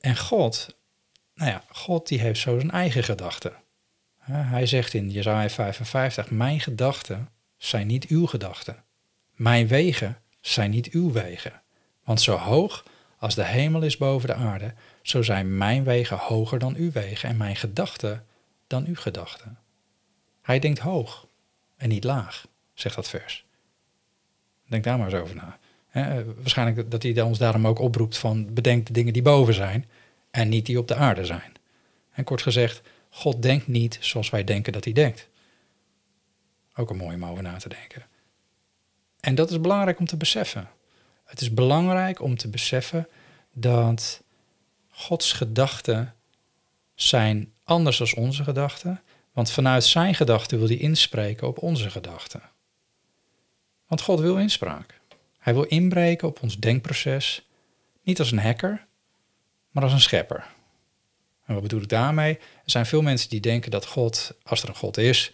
En 0.00 0.16
God, 0.16 0.76
nou 1.34 1.50
ja, 1.50 1.64
God 1.68 2.08
die 2.08 2.20
heeft 2.20 2.40
zo 2.40 2.58
zijn 2.58 2.70
eigen 2.70 3.02
gedachten. 3.02 3.52
Hij 4.32 4.66
zegt 4.66 4.94
in 4.94 5.10
Jesaja 5.10 5.48
55, 5.48 6.30
mijn 6.30 6.60
gedachten 6.60 7.28
zijn 7.56 7.86
niet 7.86 8.06
uw 8.06 8.26
gedachten. 8.26 8.84
Mijn 9.34 9.66
wegen 9.66 10.18
zijn 10.40 10.70
niet 10.70 10.90
uw 10.90 11.12
wegen. 11.12 11.62
Want 12.04 12.20
zo 12.20 12.36
hoog 12.36 12.84
als 13.18 13.34
de 13.34 13.44
hemel 13.44 13.82
is 13.82 13.96
boven 13.96 14.28
de 14.28 14.34
aarde, 14.34 14.74
zo 15.02 15.22
zijn 15.22 15.56
mijn 15.56 15.84
wegen 15.84 16.16
hoger 16.16 16.58
dan 16.58 16.74
uw 16.74 16.92
wegen 16.92 17.28
en 17.28 17.36
mijn 17.36 17.56
gedachten 17.56 18.26
dan 18.66 18.86
uw 18.86 18.94
gedachten. 18.94 19.58
Hij 20.42 20.58
denkt 20.58 20.78
hoog 20.78 21.26
en 21.76 21.88
niet 21.88 22.04
laag, 22.04 22.46
zegt 22.80 22.94
dat 22.94 23.08
vers. 23.08 23.44
Denk 24.68 24.84
daar 24.84 24.98
maar 24.98 25.12
eens 25.12 25.22
over 25.22 25.36
na. 25.36 25.58
waarschijnlijk 26.36 26.90
dat 26.90 27.02
hij 27.02 27.20
ons 27.20 27.38
daarom 27.38 27.66
ook 27.66 27.78
oproept 27.78 28.18
van 28.18 28.54
bedenk 28.54 28.86
de 28.86 28.92
dingen 28.92 29.12
die 29.12 29.22
boven 29.22 29.54
zijn 29.54 29.88
en 30.30 30.48
niet 30.48 30.66
die 30.66 30.78
op 30.78 30.88
de 30.88 30.94
aarde 30.94 31.24
zijn. 31.24 31.52
En 32.12 32.24
kort 32.24 32.42
gezegd, 32.42 32.82
God 33.10 33.42
denkt 33.42 33.66
niet 33.66 33.98
zoals 34.00 34.30
wij 34.30 34.44
denken 34.44 34.72
dat 34.72 34.84
hij 34.84 34.92
denkt. 34.92 35.28
Ook 36.74 36.90
een 36.90 36.96
mooie 36.96 37.16
om 37.16 37.30
over 37.30 37.42
na 37.42 37.56
te 37.56 37.68
denken. 37.68 38.06
En 39.20 39.34
dat 39.34 39.50
is 39.50 39.60
belangrijk 39.60 39.98
om 39.98 40.06
te 40.06 40.16
beseffen. 40.16 40.68
Het 41.24 41.40
is 41.40 41.54
belangrijk 41.54 42.20
om 42.20 42.36
te 42.36 42.48
beseffen 42.48 43.08
dat 43.52 44.22
Gods 44.88 45.32
gedachten 45.32 46.14
zijn 46.94 47.52
anders 47.64 47.96
dan 48.00 48.14
onze 48.14 48.44
gedachten, 48.44 49.02
want 49.32 49.50
vanuit 49.50 49.84
zijn 49.84 50.14
gedachten 50.14 50.58
wil 50.58 50.66
hij 50.66 50.76
inspreken 50.76 51.46
op 51.46 51.58
onze 51.58 51.90
gedachten. 51.90 52.42
Want 53.86 54.00
God 54.00 54.20
wil 54.20 54.38
inspraak. 54.38 55.00
Hij 55.38 55.54
wil 55.54 55.64
inbreken 55.64 56.28
op 56.28 56.42
ons 56.42 56.58
denkproces, 56.58 57.48
niet 58.02 58.18
als 58.18 58.32
een 58.32 58.38
hacker, 58.38 58.86
maar 59.70 59.82
als 59.82 59.92
een 59.92 60.00
schepper. 60.00 60.46
En 61.44 61.54
wat 61.54 61.62
bedoel 61.62 61.80
ik 61.80 61.88
daarmee? 61.88 62.38
Er 62.38 62.70
zijn 62.70 62.86
veel 62.86 63.02
mensen 63.02 63.28
die 63.28 63.40
denken 63.40 63.70
dat 63.70 63.86
God, 63.86 64.34
als 64.42 64.62
er 64.62 64.68
een 64.68 64.74
God 64.74 64.96
is, 64.96 65.32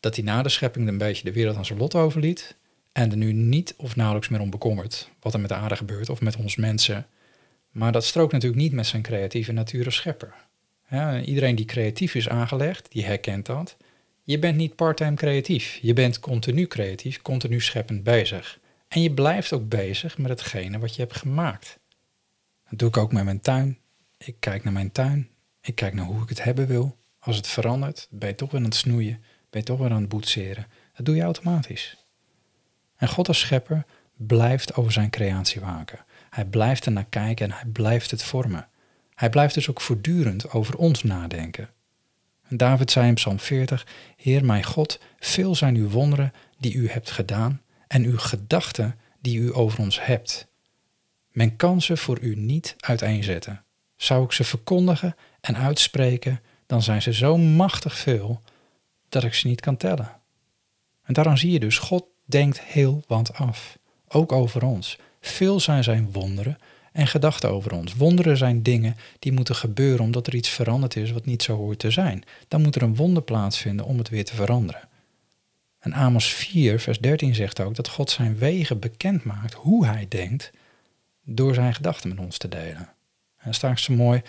dat 0.00 0.14
hij 0.16 0.24
na 0.24 0.42
de 0.42 0.48
schepping 0.48 0.88
een 0.88 0.98
beetje 0.98 1.24
de 1.24 1.32
wereld 1.32 1.56
aan 1.56 1.64
zijn 1.64 1.78
lot 1.78 1.94
overliet 1.94 2.56
en 2.92 3.10
er 3.10 3.16
nu 3.16 3.32
niet 3.32 3.74
of 3.76 3.96
nauwelijks 3.96 4.28
meer 4.28 4.40
om 4.40 4.50
bekommert 4.50 5.10
wat 5.20 5.34
er 5.34 5.40
met 5.40 5.48
de 5.48 5.54
aarde 5.54 5.76
gebeurt 5.76 6.08
of 6.08 6.20
met 6.20 6.36
ons 6.36 6.56
mensen. 6.56 7.06
Maar 7.70 7.92
dat 7.92 8.04
strookt 8.04 8.32
natuurlijk 8.32 8.62
niet 8.62 8.72
met 8.72 8.86
zijn 8.86 9.02
creatieve 9.02 9.52
natuur 9.52 9.84
als 9.84 9.94
schepper. 9.94 10.34
Iedereen 11.24 11.54
die 11.54 11.64
creatief 11.64 12.14
is 12.14 12.28
aangelegd, 12.28 12.92
die 12.92 13.04
herkent 13.04 13.46
dat. 13.46 13.76
Je 14.26 14.38
bent 14.38 14.56
niet 14.56 14.76
parttime 14.76 15.14
creatief. 15.14 15.78
Je 15.82 15.92
bent 15.92 16.20
continu 16.20 16.66
creatief, 16.66 17.22
continu 17.22 17.60
scheppend 17.60 18.02
bezig. 18.02 18.60
En 18.88 19.02
je 19.02 19.14
blijft 19.14 19.52
ook 19.52 19.68
bezig 19.68 20.18
met 20.18 20.30
hetgene 20.30 20.78
wat 20.78 20.94
je 20.94 21.02
hebt 21.02 21.16
gemaakt. 21.16 21.78
Dat 22.68 22.78
doe 22.78 22.88
ik 22.88 22.96
ook 22.96 23.12
met 23.12 23.24
mijn 23.24 23.40
tuin. 23.40 23.78
Ik 24.16 24.36
kijk 24.38 24.64
naar 24.64 24.72
mijn 24.72 24.92
tuin. 24.92 25.28
Ik 25.60 25.74
kijk 25.74 25.94
naar 25.94 26.04
hoe 26.04 26.22
ik 26.22 26.28
het 26.28 26.42
hebben 26.42 26.66
wil. 26.66 26.96
Als 27.18 27.36
het 27.36 27.46
verandert, 27.46 28.06
ben 28.10 28.28
je 28.28 28.34
toch 28.34 28.50
weer 28.50 28.60
aan 28.60 28.66
het 28.66 28.74
snoeien. 28.74 29.22
Ben 29.50 29.60
je 29.60 29.66
toch 29.66 29.78
weer 29.78 29.90
aan 29.90 30.00
het 30.00 30.08
boetseren. 30.08 30.66
Dat 30.94 31.06
doe 31.06 31.14
je 31.16 31.22
automatisch. 31.22 32.04
En 32.96 33.08
God 33.08 33.28
als 33.28 33.40
schepper 33.40 33.84
blijft 34.16 34.74
over 34.74 34.92
zijn 34.92 35.10
creatie 35.10 35.60
waken. 35.60 36.04
Hij 36.30 36.44
blijft 36.44 36.86
er 36.86 36.92
naar 36.92 37.06
kijken 37.08 37.50
en 37.50 37.56
hij 37.56 37.66
blijft 37.66 38.10
het 38.10 38.22
vormen. 38.22 38.68
Hij 39.14 39.30
blijft 39.30 39.54
dus 39.54 39.70
ook 39.70 39.80
voortdurend 39.80 40.50
over 40.50 40.76
ons 40.76 41.02
nadenken. 41.02 41.70
En 42.48 42.56
David 42.56 42.90
zei 42.90 43.08
in 43.08 43.14
Psalm 43.14 43.38
40, 43.38 43.86
Heer 44.16 44.44
mijn 44.44 44.64
God, 44.64 45.00
veel 45.18 45.54
zijn 45.54 45.76
uw 45.76 45.88
wonderen 45.88 46.32
die 46.58 46.74
u 46.74 46.88
hebt 46.88 47.10
gedaan 47.10 47.62
en 47.86 48.04
uw 48.04 48.18
gedachten 48.18 48.98
die 49.20 49.38
u 49.38 49.54
over 49.54 49.78
ons 49.78 50.04
hebt. 50.04 50.46
Men 51.30 51.56
kan 51.56 51.82
ze 51.82 51.96
voor 51.96 52.18
u 52.20 52.34
niet 52.36 52.76
uiteenzetten. 52.78 53.64
Zou 53.96 54.24
ik 54.24 54.32
ze 54.32 54.44
verkondigen 54.44 55.16
en 55.40 55.56
uitspreken, 55.56 56.40
dan 56.66 56.82
zijn 56.82 57.02
ze 57.02 57.12
zo 57.12 57.36
machtig 57.38 57.96
veel 57.96 58.42
dat 59.08 59.24
ik 59.24 59.34
ze 59.34 59.46
niet 59.46 59.60
kan 59.60 59.76
tellen. 59.76 60.20
En 61.02 61.14
daarom 61.14 61.36
zie 61.36 61.50
je 61.50 61.60
dus, 61.60 61.78
God 61.78 62.04
denkt 62.24 62.60
heel 62.60 63.02
wat 63.06 63.34
af, 63.34 63.78
ook 64.08 64.32
over 64.32 64.64
ons. 64.64 64.98
Veel 65.20 65.60
zijn 65.60 65.84
zijn 65.84 66.12
wonderen 66.12 66.58
en 66.94 67.06
gedachten 67.06 67.50
over 67.50 67.72
ons. 67.72 67.94
Wonderen 67.94 68.36
zijn 68.36 68.62
dingen 68.62 68.96
die 69.18 69.32
moeten 69.32 69.54
gebeuren 69.54 70.04
omdat 70.04 70.26
er 70.26 70.34
iets 70.34 70.48
veranderd 70.48 70.96
is 70.96 71.10
wat 71.10 71.24
niet 71.24 71.42
zo 71.42 71.56
hoort 71.56 71.78
te 71.78 71.90
zijn. 71.90 72.24
Dan 72.48 72.62
moet 72.62 72.74
er 72.74 72.82
een 72.82 72.96
wonder 72.96 73.22
plaatsvinden 73.22 73.86
om 73.86 73.98
het 73.98 74.08
weer 74.08 74.24
te 74.24 74.34
veranderen. 74.34 74.88
En 75.78 75.92
Amos 75.94 76.32
4, 76.32 76.80
vers 76.80 76.98
13 76.98 77.34
zegt 77.34 77.60
ook 77.60 77.74
dat 77.74 77.88
God 77.88 78.10
zijn 78.10 78.38
wegen 78.38 78.78
bekend 78.78 79.24
maakt, 79.24 79.54
hoe 79.54 79.86
hij 79.86 80.06
denkt, 80.08 80.50
door 81.24 81.54
zijn 81.54 81.74
gedachten 81.74 82.08
met 82.08 82.18
ons 82.18 82.38
te 82.38 82.48
delen. 82.48 82.88
En 83.36 83.54
staat 83.54 83.80
zo 83.80 83.94
mooi, 83.94 84.22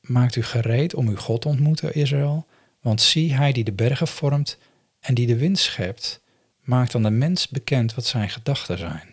maakt 0.00 0.36
u 0.36 0.42
gereed 0.42 0.94
om 0.94 1.08
uw 1.08 1.16
God 1.16 1.40
te 1.40 1.48
ontmoeten, 1.48 1.94
Israël, 1.94 2.46
want 2.80 3.00
zie 3.00 3.34
hij 3.34 3.52
die 3.52 3.64
de 3.64 3.72
bergen 3.72 4.08
vormt 4.08 4.58
en 5.00 5.14
die 5.14 5.26
de 5.26 5.36
wind 5.36 5.58
schept, 5.58 6.20
maakt 6.60 6.94
aan 6.94 7.02
de 7.02 7.10
mens 7.10 7.48
bekend 7.48 7.94
wat 7.94 8.06
zijn 8.06 8.30
gedachten 8.30 8.78
zijn. 8.78 9.11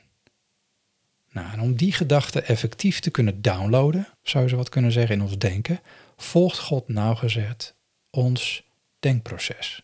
Nou, 1.32 1.60
om 1.60 1.76
die 1.76 1.92
gedachten 1.92 2.46
effectief 2.46 3.00
te 3.00 3.10
kunnen 3.10 3.42
downloaden, 3.42 4.08
zou 4.22 4.48
je 4.48 4.56
wat 4.56 4.70
kunnen 4.70 4.92
zeggen 4.92 5.16
in 5.16 5.22
ons 5.22 5.38
denken, 5.38 5.80
volgt 6.18 6.60
God 6.60 6.88
nauwgezet 6.88 7.76
ons 8.10 8.64
denkproces. 9.00 9.84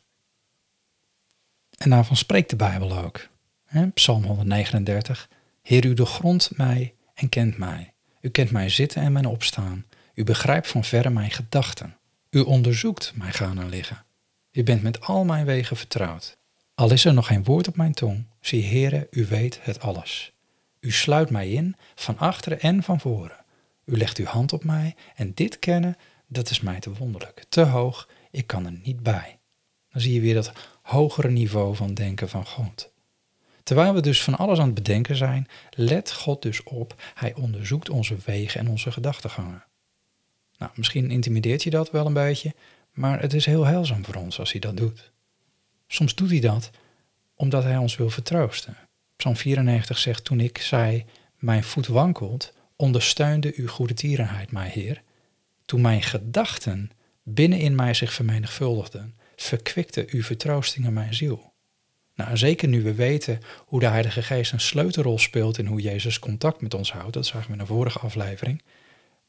En 1.77 1.89
daarvan 1.89 2.15
spreekt 2.15 2.49
de 2.49 2.55
Bijbel 2.55 2.97
ook. 2.97 3.27
Psalm 3.93 4.23
139. 4.23 5.29
Heer, 5.61 5.85
u 5.85 5.93
doorgrondt 5.93 6.57
mij 6.57 6.93
en 7.13 7.29
kent 7.29 7.57
mij. 7.57 7.93
U 8.21 8.29
kent 8.29 8.51
mijn 8.51 8.71
zitten 8.71 9.01
en 9.01 9.11
mijn 9.11 9.25
opstaan. 9.25 9.85
U 10.13 10.23
begrijpt 10.23 10.67
van 10.67 10.83
verre 10.83 11.09
mijn 11.09 11.31
gedachten. 11.31 11.97
U 12.29 12.39
onderzoekt 12.39 13.11
mijn 13.15 13.33
gaan 13.33 13.59
en 13.59 13.69
liggen. 13.69 14.05
U 14.51 14.63
bent 14.63 14.81
met 14.81 15.01
al 15.01 15.25
mijn 15.25 15.45
wegen 15.45 15.77
vertrouwd. 15.77 16.37
Al 16.75 16.91
is 16.91 17.05
er 17.05 17.13
nog 17.13 17.27
geen 17.27 17.43
woord 17.43 17.67
op 17.67 17.75
mijn 17.75 17.93
tong, 17.93 18.25
zie 18.41 18.65
Heere, 18.65 19.07
u 19.11 19.25
weet 19.25 19.59
het 19.61 19.79
alles. 19.79 20.34
U 20.85 20.91
sluit 20.91 21.29
mij 21.29 21.49
in, 21.49 21.75
van 21.95 22.17
achteren 22.17 22.59
en 22.59 22.83
van 22.83 22.99
voren. 22.99 23.45
U 23.85 23.97
legt 23.97 24.17
uw 24.17 24.25
hand 24.25 24.53
op 24.53 24.63
mij 24.63 24.95
en 25.15 25.33
dit 25.33 25.59
kennen, 25.59 25.97
dat 26.27 26.49
is 26.49 26.59
mij 26.59 26.79
te 26.79 26.93
wonderlijk, 26.93 27.45
te 27.49 27.61
hoog, 27.61 28.09
ik 28.31 28.47
kan 28.47 28.65
er 28.65 28.79
niet 28.83 29.03
bij. 29.03 29.39
Dan 29.91 30.01
zie 30.01 30.13
je 30.13 30.19
weer 30.19 30.33
dat 30.33 30.51
hogere 30.81 31.29
niveau 31.29 31.75
van 31.75 31.93
denken 31.93 32.29
van 32.29 32.45
God. 32.45 32.91
Terwijl 33.63 33.93
we 33.93 34.01
dus 34.01 34.23
van 34.23 34.37
alles 34.37 34.59
aan 34.59 34.65
het 34.65 34.73
bedenken 34.73 35.15
zijn, 35.15 35.47
let 35.69 36.11
God 36.11 36.41
dus 36.41 36.63
op, 36.63 37.11
hij 37.13 37.33
onderzoekt 37.33 37.89
onze 37.89 38.17
wegen 38.25 38.59
en 38.59 38.69
onze 38.69 38.91
gedachtegangen. 38.91 39.63
Nou, 40.57 40.71
misschien 40.75 41.11
intimideert 41.11 41.63
je 41.63 41.69
dat 41.69 41.91
wel 41.91 42.05
een 42.05 42.13
beetje, 42.13 42.53
maar 42.91 43.21
het 43.21 43.33
is 43.33 43.45
heel 43.45 43.65
heilzaam 43.65 44.05
voor 44.05 44.15
ons 44.15 44.39
als 44.39 44.51
hij 44.51 44.61
dat 44.61 44.77
doet. 44.77 45.11
Soms 45.87 46.15
doet 46.15 46.29
hij 46.29 46.39
dat 46.39 46.69
omdat 47.35 47.63
hij 47.63 47.77
ons 47.77 47.95
wil 47.95 48.09
vertroosten. 48.09 48.77
Psalm 49.15 49.35
94 49.35 49.97
zegt, 49.97 50.23
toen 50.23 50.39
ik 50.39 50.57
zei, 50.57 51.05
mijn 51.37 51.63
voet 51.63 51.87
wankelt, 51.87 52.53
ondersteunde 52.75 53.53
uw 53.55 53.67
goede 53.67 53.93
tierenheid 53.93 54.51
mij, 54.51 54.69
Heer. 54.69 55.01
Toen 55.65 55.81
mijn 55.81 56.01
gedachten 56.01 56.91
binnenin 57.23 57.75
mij 57.75 57.93
zich 57.93 58.13
vermenigvuldigden, 58.13 59.15
verkwikte 59.35 60.05
uw 60.09 60.23
vertroosting 60.23 60.85
in 60.85 60.93
mijn 60.93 61.13
ziel. 61.13 61.53
Nou, 62.15 62.37
zeker 62.37 62.67
nu 62.67 62.83
we 62.83 62.93
weten 62.93 63.39
hoe 63.65 63.79
de 63.79 63.87
Heilige 63.87 64.21
Geest 64.21 64.51
een 64.51 64.59
sleutelrol 64.59 65.19
speelt 65.19 65.57
in 65.57 65.65
hoe 65.65 65.81
Jezus 65.81 66.19
contact 66.19 66.61
met 66.61 66.73
ons 66.73 66.91
houdt, 66.91 67.13
dat 67.13 67.25
zagen 67.25 67.47
we 67.47 67.53
in 67.53 67.59
de 67.59 67.65
vorige 67.65 67.99
aflevering, 67.99 68.61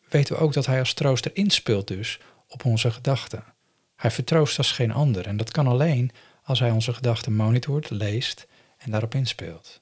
weten 0.09 0.37
we 0.37 0.41
ook 0.41 0.53
dat 0.53 0.67
Hij 0.67 0.79
als 0.79 0.93
trooster 0.93 1.31
inspeelt 1.35 1.89
dus 1.89 2.19
op 2.49 2.65
onze 2.65 2.91
gedachten. 2.91 3.45
Hij 3.97 4.11
vertroost 4.11 4.59
als 4.59 4.73
geen 4.73 4.93
ander 4.93 5.27
en 5.27 5.37
dat 5.37 5.51
kan 5.51 5.67
alleen 5.67 6.11
als 6.43 6.59
Hij 6.61 6.71
onze 6.71 6.95
gedachten 6.95 7.35
monitort, 7.35 7.91
leest 7.91 8.47
en 8.87 8.93
daarop 8.93 9.15
inspeelt. 9.15 9.81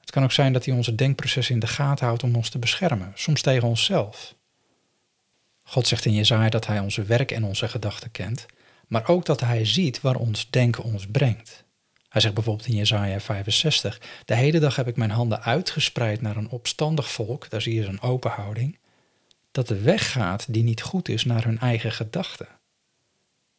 Het 0.00 0.10
kan 0.10 0.22
ook 0.22 0.32
zijn 0.32 0.52
dat 0.52 0.64
Hij 0.64 0.74
onze 0.74 0.94
denkprocessen 0.94 1.54
in 1.54 1.60
de 1.60 1.66
gaten 1.66 2.06
houdt 2.06 2.22
om 2.22 2.36
ons 2.36 2.48
te 2.48 2.58
beschermen, 2.58 3.12
soms 3.14 3.42
tegen 3.42 3.68
onszelf. 3.68 4.34
God 5.62 5.86
zegt 5.86 6.04
in 6.04 6.14
Jezaja 6.14 6.48
dat 6.48 6.66
Hij 6.66 6.78
onze 6.78 7.02
werk 7.02 7.30
en 7.30 7.44
onze 7.44 7.68
gedachten 7.68 8.10
kent, 8.10 8.46
maar 8.86 9.08
ook 9.08 9.24
dat 9.24 9.40
Hij 9.40 9.64
ziet 9.64 10.00
waar 10.00 10.16
ons 10.16 10.50
denken 10.50 10.84
ons 10.84 11.06
brengt. 11.06 11.64
Hij 12.08 12.20
zegt 12.20 12.34
bijvoorbeeld 12.34 12.68
in 12.68 12.76
Jezaja 12.76 13.20
65, 13.20 14.00
de 14.24 14.34
hele 14.34 14.58
dag 14.58 14.76
heb 14.76 14.86
ik 14.88 14.96
mijn 14.96 15.10
handen 15.10 15.42
uitgespreid 15.42 16.20
naar 16.20 16.36
een 16.36 16.50
opstandig 16.50 17.10
volk, 17.10 17.50
daar 17.50 17.62
zie 17.62 17.74
je 17.74 17.86
een 17.86 18.00
open 18.00 18.30
houding, 18.30 18.78
dat 19.50 19.68
de 19.68 19.80
weg 19.80 20.12
gaat 20.12 20.52
die 20.52 20.62
niet 20.62 20.82
goed 20.82 21.08
is 21.08 21.24
naar 21.24 21.44
hun 21.44 21.58
eigen 21.58 21.92
gedachten. 21.92 22.48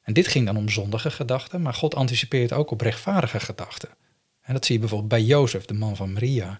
En 0.01 0.13
dit 0.13 0.27
ging 0.27 0.45
dan 0.45 0.57
om 0.57 0.69
zondige 0.69 1.11
gedachten, 1.11 1.61
maar 1.61 1.73
God 1.73 1.95
anticipeert 1.95 2.53
ook 2.53 2.71
op 2.71 2.81
rechtvaardige 2.81 3.39
gedachten. 3.39 3.89
En 4.41 4.53
dat 4.53 4.65
zie 4.65 4.73
je 4.73 4.79
bijvoorbeeld 4.79 5.09
bij 5.09 5.21
Jozef, 5.21 5.65
de 5.65 5.73
man 5.73 5.95
van 5.95 6.13
Maria. 6.13 6.59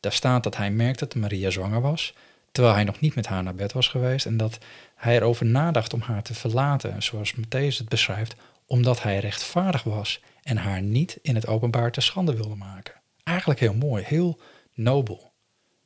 Daar 0.00 0.12
staat 0.12 0.42
dat 0.42 0.56
hij 0.56 0.70
merkte 0.70 1.04
dat 1.04 1.14
Maria 1.14 1.50
zwanger 1.50 1.80
was, 1.80 2.14
terwijl 2.52 2.74
hij 2.74 2.84
nog 2.84 3.00
niet 3.00 3.14
met 3.14 3.26
haar 3.26 3.42
naar 3.42 3.54
bed 3.54 3.72
was 3.72 3.88
geweest 3.88 4.26
en 4.26 4.36
dat 4.36 4.58
hij 4.94 5.16
erover 5.16 5.46
nadacht 5.46 5.92
om 5.92 6.00
haar 6.00 6.22
te 6.22 6.34
verlaten, 6.34 7.02
zoals 7.02 7.34
Matthäus 7.34 7.76
het 7.76 7.88
beschrijft, 7.88 8.36
omdat 8.66 9.02
hij 9.02 9.18
rechtvaardig 9.18 9.82
was 9.82 10.20
en 10.42 10.56
haar 10.56 10.82
niet 10.82 11.18
in 11.22 11.34
het 11.34 11.46
openbaar 11.46 11.92
te 11.92 12.00
schande 12.00 12.36
wilde 12.36 12.54
maken. 12.54 12.94
Eigenlijk 13.22 13.60
heel 13.60 13.74
mooi, 13.74 14.04
heel 14.06 14.38
nobel. 14.74 15.32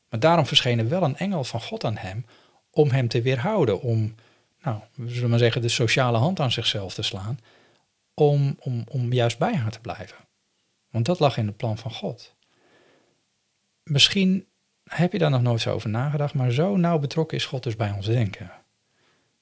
Maar 0.08 0.20
daarom 0.20 0.46
verscheen 0.46 0.78
er 0.78 0.88
wel 0.88 1.02
een 1.02 1.16
engel 1.16 1.44
van 1.44 1.60
God 1.60 1.84
aan 1.84 1.96
hem 1.96 2.26
om 2.70 2.90
hem 2.90 3.08
te 3.08 3.22
weerhouden, 3.22 3.80
om, 3.80 4.14
nou, 4.62 4.80
we 4.94 5.10
zullen 5.10 5.30
maar 5.30 5.38
zeggen, 5.38 5.62
de 5.62 5.68
sociale 5.68 6.18
hand 6.18 6.40
aan 6.40 6.52
zichzelf 6.52 6.94
te 6.94 7.02
slaan, 7.02 7.38
om, 8.14 8.56
om, 8.60 8.84
om 8.88 9.12
juist 9.12 9.38
bij 9.38 9.54
haar 9.54 9.70
te 9.70 9.80
blijven. 9.80 10.16
Want 10.90 11.06
dat 11.06 11.18
lag 11.18 11.36
in 11.36 11.46
het 11.46 11.56
plan 11.56 11.78
van 11.78 11.92
God. 11.92 12.34
Misschien 13.82 14.46
heb 14.84 15.12
je 15.12 15.18
daar 15.18 15.30
nog 15.30 15.42
nooit 15.42 15.60
zo 15.60 15.72
over 15.72 15.88
nagedacht, 15.88 16.34
maar 16.34 16.50
zo 16.50 16.76
nauw 16.76 16.98
betrokken 16.98 17.36
is 17.36 17.46
God 17.46 17.62
dus 17.62 17.76
bij 17.76 17.90
ons 17.90 18.06
denken. 18.06 18.50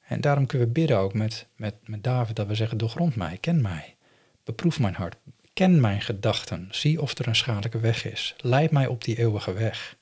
En 0.00 0.20
daarom 0.20 0.46
kunnen 0.46 0.66
we 0.66 0.72
bidden 0.72 0.98
ook 0.98 1.14
met, 1.14 1.46
met, 1.56 1.74
met 1.88 2.04
David 2.04 2.36
dat 2.36 2.46
we 2.46 2.54
zeggen, 2.54 2.78
doorgrond 2.78 3.16
mij, 3.16 3.38
ken 3.38 3.62
mij, 3.62 3.96
beproef 4.44 4.80
mijn 4.80 4.94
hart, 4.94 5.16
ken 5.52 5.80
mijn 5.80 6.00
gedachten, 6.00 6.68
zie 6.70 7.02
of 7.02 7.18
er 7.18 7.28
een 7.28 7.36
schadelijke 7.36 7.78
weg 7.78 8.04
is, 8.04 8.34
leid 8.38 8.70
mij 8.70 8.86
op 8.86 9.04
die 9.04 9.18
eeuwige 9.18 9.52
weg. 9.52 9.96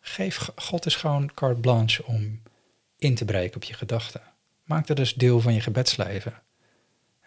Geef 0.00 0.50
God 0.56 0.86
is 0.86 0.96
gewoon 0.96 1.34
carte 1.34 1.60
blanche 1.60 2.04
om 2.06 2.42
in 2.96 3.14
te 3.14 3.24
breken 3.24 3.56
op 3.56 3.62
je 3.62 3.74
gedachten. 3.74 4.22
Maak 4.64 4.86
dat 4.86 4.96
dus 4.96 5.14
deel 5.14 5.40
van 5.40 5.54
je 5.54 5.60
gebedsleven. 5.60 6.42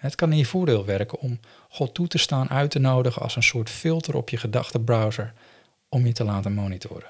Het 0.03 0.15
kan 0.15 0.31
in 0.31 0.38
je 0.38 0.45
voordeel 0.45 0.86
werken 0.86 1.19
om 1.19 1.39
God 1.69 1.93
toe 1.93 2.07
te 2.07 2.17
staan, 2.17 2.50
uit 2.50 2.72
te 2.72 2.79
nodigen 2.79 3.22
als 3.22 3.36
een 3.36 3.43
soort 3.43 3.69
filter 3.69 4.15
op 4.15 4.29
je 4.29 4.38
gedachtenbrowser 4.38 5.33
om 5.89 6.05
je 6.05 6.12
te 6.12 6.24
laten 6.24 6.53
monitoren. 6.53 7.10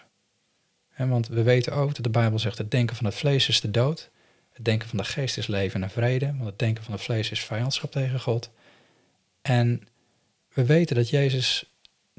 want 0.97 1.27
we 1.27 1.43
weten 1.43 1.73
ook 1.73 1.95
dat 1.95 2.03
de 2.03 2.09
Bijbel 2.09 2.39
zegt: 2.39 2.57
het 2.57 2.71
denken 2.71 2.95
van 2.95 3.05
het 3.05 3.15
vlees 3.15 3.47
is 3.47 3.61
de 3.61 3.71
dood, 3.71 4.09
het 4.51 4.65
denken 4.65 4.89
van 4.89 4.97
de 4.97 5.03
geest 5.03 5.37
is 5.37 5.47
leven 5.47 5.83
en 5.83 5.89
vrede, 5.89 6.25
want 6.25 6.45
het 6.45 6.59
denken 6.59 6.83
van 6.83 6.93
het 6.93 7.01
vlees 7.01 7.31
is 7.31 7.45
vijandschap 7.45 7.91
tegen 7.91 8.19
God. 8.19 8.51
En 9.41 9.87
we 10.53 10.65
weten 10.65 10.95
dat 10.95 11.09
Jezus 11.09 11.73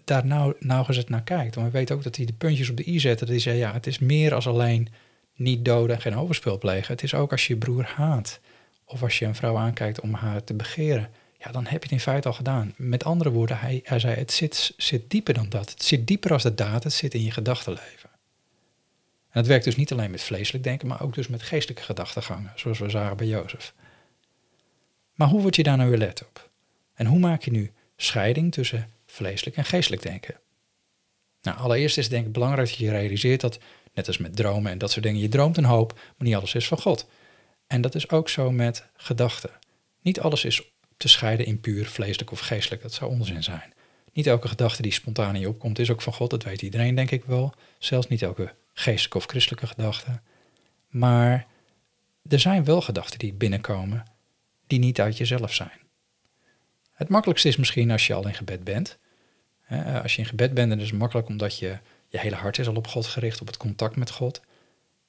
daar 0.05 0.27
nou, 0.27 0.55
nauwgezet 0.59 1.09
naar 1.09 1.23
kijkt. 1.23 1.55
Want 1.55 1.67
we 1.67 1.79
weten 1.79 1.97
ook 1.97 2.03
dat 2.03 2.17
hij 2.17 2.25
de 2.25 2.33
puntjes 2.33 2.71
op 2.71 2.77
de 2.77 2.89
i 2.89 3.01
zette. 3.01 3.25
Dat 3.25 3.29
hij 3.29 3.43
zei, 3.43 3.59
ja, 3.59 3.73
het 3.73 3.87
is 3.87 3.99
meer 3.99 4.35
als 4.35 4.47
alleen 4.47 4.89
niet 5.35 5.65
doden 5.65 5.97
en 5.97 6.03
geen 6.03 6.17
overspel 6.17 6.59
plegen. 6.59 6.93
Het 6.93 7.03
is 7.03 7.15
ook 7.15 7.31
als 7.31 7.47
je 7.47 7.53
je 7.53 7.59
broer 7.59 7.85
haat. 7.85 8.41
Of 8.85 9.03
als 9.03 9.19
je 9.19 9.25
een 9.25 9.35
vrouw 9.35 9.57
aankijkt 9.57 10.01
om 10.01 10.15
haar 10.15 10.45
te 10.45 10.55
begeren. 10.55 11.11
Ja, 11.39 11.51
dan 11.53 11.63
heb 11.63 11.73
je 11.73 11.83
het 11.83 11.91
in 11.91 12.01
feite 12.01 12.29
al 12.29 12.35
gedaan. 12.35 12.75
Met 12.77 13.05
andere 13.05 13.31
woorden, 13.31 13.59
hij, 13.59 13.81
hij 13.85 13.99
zei, 13.99 14.15
het 14.15 14.33
zit, 14.33 14.75
zit 14.77 15.11
dieper 15.11 15.35
dan 15.35 15.49
dat. 15.49 15.71
Het 15.71 15.83
zit 15.83 16.07
dieper 16.07 16.33
als 16.33 16.43
de 16.43 16.55
daad, 16.55 16.85
het 16.85 16.93
zit 16.93 17.15
in 17.15 17.23
je 17.23 17.31
gedachtenleven. 17.31 18.11
En 19.31 19.41
het 19.41 19.47
werkt 19.47 19.65
dus 19.65 19.77
niet 19.77 19.93
alleen 19.93 20.11
met 20.11 20.23
vleeselijk 20.23 20.65
denken, 20.65 20.89
maar 20.89 21.03
ook 21.03 21.15
dus 21.15 21.29
met 21.29 21.43
geestelijke 21.43 21.83
gedachtengangen, 21.83 22.53
zoals 22.55 22.79
we 22.79 22.91
zagen 22.91 23.17
bij 23.17 23.27
Jozef. 23.27 23.75
Maar 25.15 25.29
hoe 25.29 25.41
word 25.41 25.57
je 25.57 25.63
daar 25.63 25.77
nou 25.77 25.89
weer 25.89 25.99
let 25.99 26.25
op? 26.27 26.51
En 26.95 27.07
hoe 27.07 27.19
maak 27.19 27.43
je 27.43 27.51
nu 27.51 27.73
scheiding 27.97 28.53
tussen 28.53 28.91
vleeselijk 29.07 29.57
en 29.57 29.65
geestelijk 29.65 30.03
denken? 30.03 30.35
Nou, 31.43 31.59
allereerst 31.59 31.99
is 31.99 32.05
het 32.05 32.13
denk 32.13 32.27
ik 32.27 32.33
belangrijk 32.33 32.69
dat 32.69 32.79
je 32.79 32.91
realiseert 32.91 33.41
dat, 33.41 33.59
net 33.95 34.07
als 34.07 34.19
met 34.19 34.37
dromen 34.37 34.73
en 34.73 34.79
dat 34.79 34.91
soort 34.91 35.05
dingen, 35.05 35.21
je 35.21 35.29
droomt 35.29 35.57
een 35.57 35.65
hoop, 35.65 35.93
maar 35.93 36.27
niet 36.27 36.35
alles 36.35 36.55
is 36.55 36.69
van 36.69 36.79
God. 36.79 37.07
En 37.67 37.81
dat 37.81 37.95
is 37.95 38.11
ook 38.11 38.29
zo 38.29 38.51
met 38.51 38.87
gedachten. 38.97 39.51
Niet 40.01 40.21
alles 40.21 40.45
is 40.45 40.63
te 40.97 41.09
scheiden 41.09 41.47
in 41.47 41.61
puur 41.61 41.87
vleeselijk 41.87 42.31
of 42.31 42.41
geestelijk, 42.41 42.83
dat 42.83 42.93
zou 42.93 43.11
onzin 43.11 43.43
zijn. 43.43 43.73
Niet 44.13 44.27
elke 44.27 44.49
gedachte 44.49 44.83
die 44.83 44.93
spontaan 44.93 45.35
in 45.35 45.41
je 45.41 45.49
opkomt 45.49 45.79
is 45.79 45.91
ook 45.91 46.03
van 46.03 46.13
God, 46.13 46.31
dat 46.31 46.43
weet 46.43 46.63
iedereen 46.63 46.95
denk 46.95 47.11
ik 47.11 47.25
wel. 47.25 47.55
Zelfs 47.79 48.09
niet 48.09 48.23
elke 48.23 48.55
geestelijke 48.73 49.17
of 49.17 49.25
christelijke 49.25 49.67
gedachte. 49.67 50.21
Maar 50.89 51.47
er 52.29 52.41
zijn 52.41 52.65
wel 52.65 52.81
gedachten 52.81 53.19
die 53.19 53.33
binnenkomen 53.33 54.05
die 54.67 54.79
niet 54.79 55.01
uit 55.01 55.17
jezelf 55.17 55.55
zijn. 55.55 55.81
Het 56.93 57.09
makkelijkste 57.09 57.49
is 57.49 57.57
misschien 57.57 57.91
als 57.91 58.07
je 58.07 58.15
al 58.15 58.27
in 58.27 58.35
gebed 58.35 58.65
bent. 58.65 58.99
Als 60.03 60.15
je 60.15 60.21
in 60.21 60.29
gebed 60.29 60.55
bent, 60.55 60.69
dan 60.69 60.81
is 60.81 60.91
het 60.91 60.99
makkelijk 60.99 61.29
omdat 61.29 61.59
je, 61.59 61.79
je 62.09 62.19
hele 62.19 62.37
hart 62.37 62.59
is 62.59 62.69
al 62.69 62.75
op 62.75 62.87
God 62.87 63.07
gericht, 63.07 63.41
op 63.41 63.47
het 63.47 63.57
contact 63.57 63.97
met 63.97 64.11
God. 64.11 64.41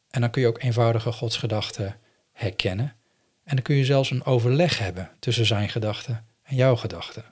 En 0.10 0.22
dan 0.22 0.30
kun 0.30 0.41
je 0.41 0.48
ook 0.48 0.62
eenvoudige 0.62 1.12
godsgedachten 1.12 2.00
herkennen. 2.36 2.95
En 3.43 3.56
dan 3.56 3.63
kun 3.63 3.76
je 3.76 3.86
zelfs 3.86 4.12
een 4.12 4.26
overleg 4.26 4.80
hebben 4.80 5.12
tussen 5.19 5.45
zijn 5.45 5.69
gedachten 5.69 6.26
en 6.43 6.56
jouw 6.56 6.76
gedachten. 6.76 7.24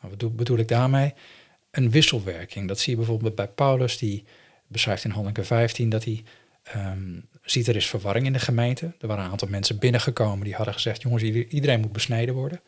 Nou, 0.00 0.14
wat 0.18 0.36
bedoel 0.36 0.58
ik 0.58 0.68
daarmee? 0.68 1.14
Een 1.70 1.90
wisselwerking. 1.90 2.68
Dat 2.68 2.80
zie 2.80 2.90
je 2.90 2.98
bijvoorbeeld 2.98 3.34
bij 3.34 3.48
Paulus, 3.48 3.98
die 3.98 4.24
beschrijft 4.66 5.04
in 5.04 5.10
Handelingen 5.10 5.46
15 5.46 5.88
dat 5.88 6.04
hij 6.04 6.24
um, 6.76 7.28
ziet 7.42 7.66
er 7.66 7.76
is 7.76 7.86
verwarring 7.86 8.26
in 8.26 8.32
de 8.32 8.38
gemeente. 8.38 8.94
Er 9.00 9.06
waren 9.06 9.24
een 9.24 9.30
aantal 9.30 9.48
mensen 9.48 9.78
binnengekomen 9.78 10.44
die 10.44 10.54
hadden 10.54 10.74
gezegd, 10.74 11.02
jongens, 11.02 11.22
iedereen 11.22 11.80
moet 11.80 11.92
besneden 11.92 12.34
worden. 12.34 12.60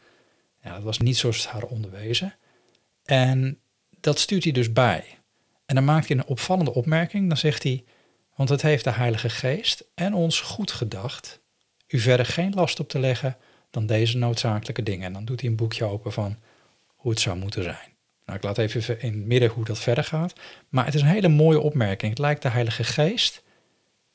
Ja, 0.63 0.75
dat 0.75 0.83
was 0.83 0.99
niet 0.99 1.17
zoals 1.17 1.37
het 1.37 1.47
haar 1.47 1.63
onderwezen. 1.63 2.35
En 3.05 3.59
dat 4.01 4.19
stuurt 4.19 4.45
hij 4.45 4.53
dus 4.53 4.73
bij. 4.73 5.05
En 5.67 5.75
dan 5.75 5.85
maakt 5.85 6.09
hij 6.09 6.17
een 6.17 6.27
opvallende 6.27 6.75
opmerking. 6.75 7.29
Dan 7.29 7.37
zegt 7.37 7.63
hij, 7.63 7.85
want 8.35 8.49
het 8.49 8.63
heeft 8.63 8.85
de 8.85 8.91
Heilige 8.91 9.29
Geest 9.29 9.85
en 9.95 10.15
ons 10.15 10.41
goed 10.41 10.71
gedacht 10.71 11.41
u 11.89 11.99
verder 11.99 12.27
geen 12.27 12.55
last 12.55 12.81
op 12.81 12.89
te 12.89 12.99
leggen 12.99 13.37
dan 13.71 13.87
deze 13.87 14.17
noodzakelijke 14.17 14.83
dingen. 14.83 15.07
En 15.07 15.13
dan 15.13 15.25
doet 15.25 15.41
hij 15.41 15.51
een 15.51 15.57
boekje 15.57 15.85
open 15.85 16.13
van 16.13 16.37
hoe 16.97 17.11
het 17.11 17.21
zou 17.21 17.37
moeten 17.37 17.63
zijn. 17.63 17.97
Nou, 18.25 18.39
ik 18.39 18.45
laat 18.45 18.59
even 18.59 19.01
in 19.01 19.13
het 19.13 19.27
midden 19.27 19.51
hoe 19.51 19.65
dat 19.65 19.79
verder 19.79 20.05
gaat. 20.05 20.33
Maar 20.69 20.85
het 20.85 20.95
is 20.95 21.01
een 21.01 21.07
hele 21.07 21.29
mooie 21.29 21.61
opmerking. 21.61 22.11
Het 22.11 22.21
lijkt 22.21 22.43
de 22.43 22.49
Heilige 22.49 22.85
Geest 22.85 23.43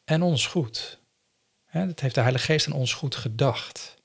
en 0.03 0.21
ons 0.21 0.47
goed. 0.47 0.99
Het 1.65 1.99
heeft 1.99 2.15
de 2.15 2.21
Heilige 2.21 2.45
Geest 2.45 2.65
en 2.65 2.73
ons 2.73 2.93
goed 2.93 3.15
gedacht. 3.15 4.01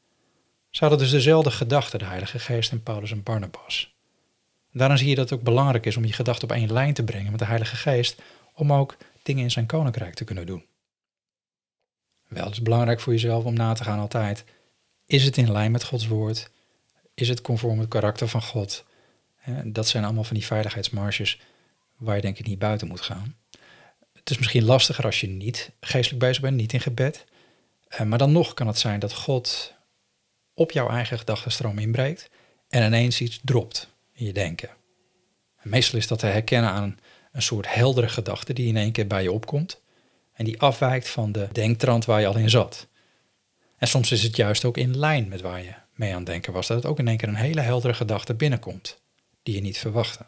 Ze 0.70 0.80
hadden 0.80 0.98
dus 0.98 1.10
dezelfde 1.10 1.50
gedachten, 1.50 1.98
de 1.98 2.04
Heilige 2.04 2.38
Geest 2.38 2.70
en 2.70 2.82
Paulus 2.82 3.10
en 3.10 3.22
Barnabas. 3.22 3.94
daarom 4.72 4.96
zie 4.96 5.08
je 5.08 5.14
dat 5.14 5.30
het 5.30 5.38
ook 5.38 5.44
belangrijk 5.44 5.86
is 5.86 5.96
om 5.96 6.04
je 6.04 6.12
gedachten 6.12 6.48
op 6.48 6.56
één 6.56 6.72
lijn 6.72 6.94
te 6.94 7.04
brengen 7.04 7.30
met 7.30 7.40
de 7.40 7.46
Heilige 7.46 7.76
Geest, 7.76 8.22
om 8.54 8.72
ook 8.72 8.96
dingen 9.22 9.42
in 9.42 9.50
zijn 9.50 9.66
koninkrijk 9.66 10.14
te 10.14 10.24
kunnen 10.24 10.46
doen. 10.46 10.64
Wel, 12.28 12.44
het 12.44 12.52
is 12.52 12.62
belangrijk 12.62 13.00
voor 13.00 13.12
jezelf 13.12 13.44
om 13.44 13.54
na 13.54 13.72
te 13.72 13.84
gaan 13.84 13.98
altijd. 13.98 14.44
Is 15.06 15.24
het 15.24 15.36
in 15.36 15.52
lijn 15.52 15.70
met 15.70 15.84
Gods 15.84 16.06
woord? 16.06 16.50
Is 17.14 17.28
het 17.28 17.40
conform 17.40 17.78
het 17.78 17.88
karakter 17.88 18.28
van 18.28 18.42
God? 18.42 18.84
Dat 19.64 19.88
zijn 19.88 20.04
allemaal 20.04 20.24
van 20.24 20.36
die 20.36 20.46
veiligheidsmarges 20.46 21.40
waar 21.96 22.16
je 22.16 22.22
denk 22.22 22.38
ik 22.38 22.46
niet 22.46 22.58
buiten 22.58 22.88
moet 22.88 23.00
gaan. 23.00 23.36
Het 24.12 24.30
is 24.30 24.38
misschien 24.38 24.64
lastiger 24.64 25.04
als 25.04 25.20
je 25.20 25.28
niet 25.28 25.70
geestelijk 25.80 26.24
bezig 26.24 26.42
bent, 26.42 26.56
niet 26.56 26.72
in 26.72 26.80
gebed. 26.80 27.24
Eh, 27.88 28.00
maar 28.00 28.18
dan 28.18 28.32
nog 28.32 28.54
kan 28.54 28.66
het 28.66 28.78
zijn 28.78 29.00
dat 29.00 29.14
God 29.14 29.74
op 30.54 30.70
jouw 30.70 30.88
eigen 30.88 31.18
gedachtenstroom 31.18 31.78
inbreekt 31.78 32.30
en 32.68 32.86
ineens 32.86 33.20
iets 33.20 33.40
dropt 33.44 33.88
in 34.12 34.26
je 34.26 34.32
denken. 34.32 34.70
meestal 35.62 35.98
is 35.98 36.06
dat 36.06 36.18
te 36.18 36.26
herkennen 36.26 36.70
aan 36.70 36.98
een 37.32 37.42
soort 37.42 37.74
heldere 37.74 38.08
gedachte 38.08 38.52
die 38.52 38.68
in 38.68 38.76
één 38.76 38.92
keer 38.92 39.06
bij 39.06 39.22
je 39.22 39.32
opkomt 39.32 39.80
en 40.38 40.44
die 40.44 40.60
afwijkt 40.60 41.08
van 41.08 41.32
de 41.32 41.48
denktrand 41.52 42.04
waar 42.04 42.20
je 42.20 42.26
al 42.26 42.36
in 42.36 42.50
zat. 42.50 42.86
En 43.76 43.88
soms 43.88 44.12
is 44.12 44.22
het 44.22 44.36
juist 44.36 44.64
ook 44.64 44.76
in 44.76 44.98
lijn 44.98 45.28
met 45.28 45.40
waar 45.40 45.62
je 45.62 45.74
mee 45.94 46.14
aan 46.14 46.24
denken 46.24 46.52
was, 46.52 46.66
dat 46.66 46.76
het 46.76 46.86
ook 46.86 46.98
in 46.98 47.08
één 47.08 47.16
keer 47.16 47.28
een 47.28 47.34
hele 47.34 47.60
heldere 47.60 47.94
gedachte 47.94 48.34
binnenkomt 48.34 49.00
die 49.42 49.54
je 49.54 49.60
niet 49.60 49.78
verwachtte. 49.78 50.26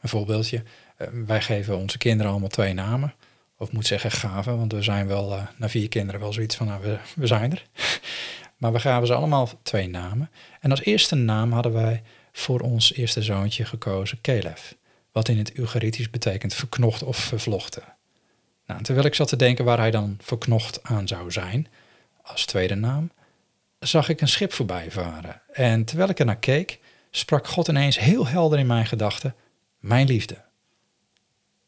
Een 0.00 0.08
voorbeeldje, 0.08 0.62
eh, 0.96 1.08
wij 1.26 1.42
geven 1.42 1.78
onze 1.78 1.98
kinderen 1.98 2.30
allemaal 2.30 2.48
twee 2.48 2.72
namen. 2.72 3.14
Of 3.56 3.72
moet 3.72 3.86
zeggen 3.86 4.10
gaven, 4.10 4.56
want 4.56 4.72
we 4.72 4.82
zijn 4.82 5.06
wel 5.06 5.32
uh, 5.32 5.46
na 5.56 5.68
vier 5.68 5.88
kinderen 5.88 6.20
wel 6.20 6.32
zoiets 6.32 6.56
van, 6.56 6.66
nou, 6.66 6.82
we, 6.82 6.98
we 7.14 7.26
zijn 7.26 7.50
er. 7.50 7.66
maar 8.58 8.72
we 8.72 8.80
gaven 8.80 9.06
ze 9.06 9.14
allemaal 9.14 9.48
twee 9.62 9.88
namen. 9.88 10.30
En 10.60 10.70
als 10.70 10.82
eerste 10.82 11.14
naam 11.14 11.52
hadden 11.52 11.72
wij 11.72 12.02
voor 12.32 12.60
ons 12.60 12.92
eerste 12.92 13.22
zoontje 13.22 13.64
gekozen 13.64 14.20
Caleb. 14.20 14.58
Wat 15.12 15.28
in 15.28 15.38
het 15.38 15.58
Ugaritisch 15.58 16.10
betekent 16.10 16.54
verknocht 16.54 17.02
of 17.02 17.16
vervlochten. 17.16 17.82
Nou, 18.70 18.82
terwijl 18.82 19.06
ik 19.06 19.14
zat 19.14 19.28
te 19.28 19.36
denken 19.36 19.64
waar 19.64 19.78
hij 19.78 19.90
dan 19.90 20.16
verknocht 20.20 20.82
aan 20.82 21.08
zou 21.08 21.30
zijn, 21.30 21.68
als 22.22 22.44
tweede 22.44 22.74
naam, 22.74 23.10
zag 23.78 24.08
ik 24.08 24.20
een 24.20 24.28
schip 24.28 24.52
voorbij 24.52 24.90
varen. 24.90 25.40
En 25.52 25.84
terwijl 25.84 26.08
ik 26.10 26.18
er 26.18 26.24
naar 26.24 26.36
keek, 26.36 26.78
sprak 27.10 27.46
God 27.46 27.68
ineens 27.68 27.98
heel 27.98 28.26
helder 28.26 28.58
in 28.58 28.66
mijn 28.66 28.86
gedachten: 28.86 29.34
Mijn 29.78 30.06
liefde. 30.06 30.36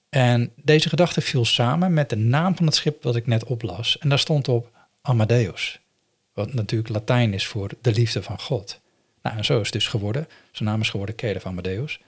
En 0.09 0.53
deze 0.57 0.89
gedachte 0.89 1.21
viel 1.21 1.45
samen 1.45 1.93
met 1.93 2.11
de 2.11 2.17
naam 2.17 2.57
van 2.57 2.67
het 2.67 2.75
schip 2.75 3.03
dat 3.03 3.17
ik 3.17 3.27
net 3.27 3.45
oplas. 3.45 3.99
En 3.99 4.09
daar 4.09 4.19
stond 4.19 4.49
op 4.49 4.71
Amadeus. 5.01 5.81
Wat 6.33 6.55
natuurlijk 6.55 6.91
Latijn 6.91 7.35
is 7.35 7.47
voor 7.47 7.71
de 7.81 7.93
liefde 7.93 8.23
van 8.23 8.41
God. 8.41 8.81
Nou, 9.23 9.37
en 9.37 9.45
zo 9.45 9.59
is 9.59 9.65
het 9.65 9.73
dus 9.73 9.87
geworden. 9.87 10.29
Zijn 10.51 10.69
naam 10.69 10.81
is 10.81 10.91
geworden 10.91 11.15
Caleb 11.15 11.47
Amadeus. 11.47 12.01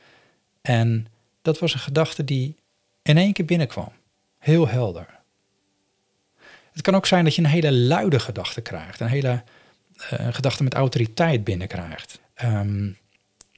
En 0.62 1.07
dat 1.42 1.59
was 1.59 1.74
een 1.74 1.80
gedachte 1.80 2.24
die 2.24 2.57
in 3.02 3.18
één 3.18 3.33
keer 3.33 3.44
binnenkwam. 3.44 3.92
Heel 4.44 4.68
helder. 4.68 5.07
Het 6.72 6.83
kan 6.83 6.94
ook 6.94 7.07
zijn 7.07 7.24
dat 7.24 7.35
je 7.35 7.42
een 7.42 7.48
hele 7.48 7.72
luide 7.72 8.18
gedachte 8.18 8.61
krijgt. 8.61 9.00
Een 9.00 9.07
hele 9.07 9.42
uh, 10.12 10.28
gedachte 10.30 10.62
met 10.62 10.74
autoriteit 10.74 11.44
binnenkrijgt. 11.44 12.20
Um, 12.42 12.98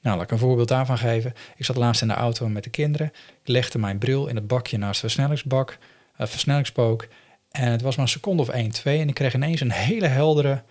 nou, 0.01 0.17
laat 0.17 0.21
ik 0.21 0.31
een 0.31 0.37
voorbeeld 0.37 0.67
daarvan 0.67 0.97
geven. 0.97 1.33
Ik 1.55 1.65
zat 1.65 1.75
laatst 1.75 2.01
in 2.01 2.07
de 2.07 2.13
auto 2.13 2.47
met 2.47 2.63
de 2.63 2.69
kinderen. 2.69 3.07
Ik 3.41 3.47
legde 3.47 3.79
mijn 3.79 3.97
bril 3.97 4.27
in 4.27 4.35
het 4.35 4.47
bakje 4.47 4.77
naast 4.77 5.01
de 5.01 5.07
versnellingsbak, 5.07 5.77
uh, 6.17 6.27
versnellingspook. 6.27 7.07
En 7.51 7.71
het 7.71 7.81
was 7.81 7.95
maar 7.95 8.05
een 8.05 8.11
seconde 8.11 8.41
of 8.41 8.49
1, 8.49 8.71
2. 8.71 8.99
En 8.99 9.07
ik 9.07 9.13
kreeg 9.13 9.33
ineens 9.33 9.61
een 9.61 9.71
hele 9.71 10.07
heldere 10.07 10.63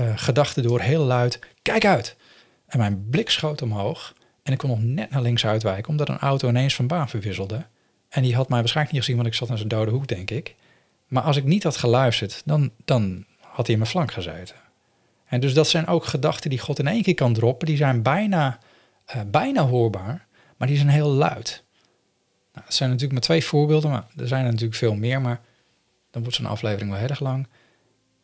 uh, 0.00 0.12
gedachte 0.16 0.60
door, 0.60 0.80
heel 0.80 1.04
luid. 1.04 1.38
Kijk 1.62 1.84
uit! 1.84 2.16
En 2.66 2.78
mijn 2.78 3.08
blik 3.10 3.30
schoot 3.30 3.62
omhoog. 3.62 4.14
En 4.42 4.52
ik 4.52 4.58
kon 4.58 4.70
nog 4.70 4.82
net 4.82 5.10
naar 5.10 5.22
links 5.22 5.46
uitwijken, 5.46 5.88
omdat 5.90 6.08
een 6.08 6.18
auto 6.18 6.48
ineens 6.48 6.74
van 6.74 6.86
baan 6.86 7.08
verwisselde. 7.08 7.66
En 8.12 8.22
die 8.22 8.34
had 8.34 8.48
mij 8.48 8.58
waarschijnlijk 8.58 8.94
niet 8.94 9.04
gezien, 9.04 9.22
want 9.22 9.32
ik 9.32 9.38
zat 9.38 9.50
in 9.50 9.56
zijn 9.56 9.68
dode 9.68 9.90
hoek, 9.90 10.06
denk 10.06 10.30
ik. 10.30 10.54
Maar 11.06 11.22
als 11.22 11.36
ik 11.36 11.44
niet 11.44 11.62
had 11.62 11.76
geluisterd, 11.76 12.42
dan, 12.44 12.70
dan 12.84 13.24
had 13.40 13.66
hij 13.66 13.74
in 13.74 13.78
mijn 13.78 13.90
flank 13.90 14.12
gezeten. 14.12 14.56
En 15.26 15.40
dus 15.40 15.54
dat 15.54 15.68
zijn 15.68 15.86
ook 15.86 16.04
gedachten 16.04 16.50
die 16.50 16.58
God 16.58 16.78
in 16.78 16.86
één 16.86 17.02
keer 17.02 17.14
kan 17.14 17.32
droppen. 17.32 17.66
Die 17.66 17.76
zijn 17.76 18.02
bijna 18.02 18.58
uh, 19.14 19.22
bijna 19.26 19.66
hoorbaar, 19.66 20.26
maar 20.56 20.68
die 20.68 20.76
zijn 20.76 20.88
heel 20.88 21.10
luid. 21.10 21.64
Nou, 22.52 22.64
dat 22.66 22.74
zijn 22.74 22.88
natuurlijk 22.88 23.12
maar 23.12 23.28
twee 23.28 23.44
voorbeelden, 23.44 23.90
maar 23.90 24.06
er 24.16 24.28
zijn 24.28 24.44
natuurlijk 24.44 24.74
veel 24.74 24.94
meer, 24.94 25.20
maar 25.20 25.40
dan 26.10 26.22
wordt 26.22 26.36
zo'n 26.36 26.46
aflevering 26.46 26.90
wel 26.90 26.98
heel 26.98 27.08
erg 27.08 27.20
lang. 27.20 27.46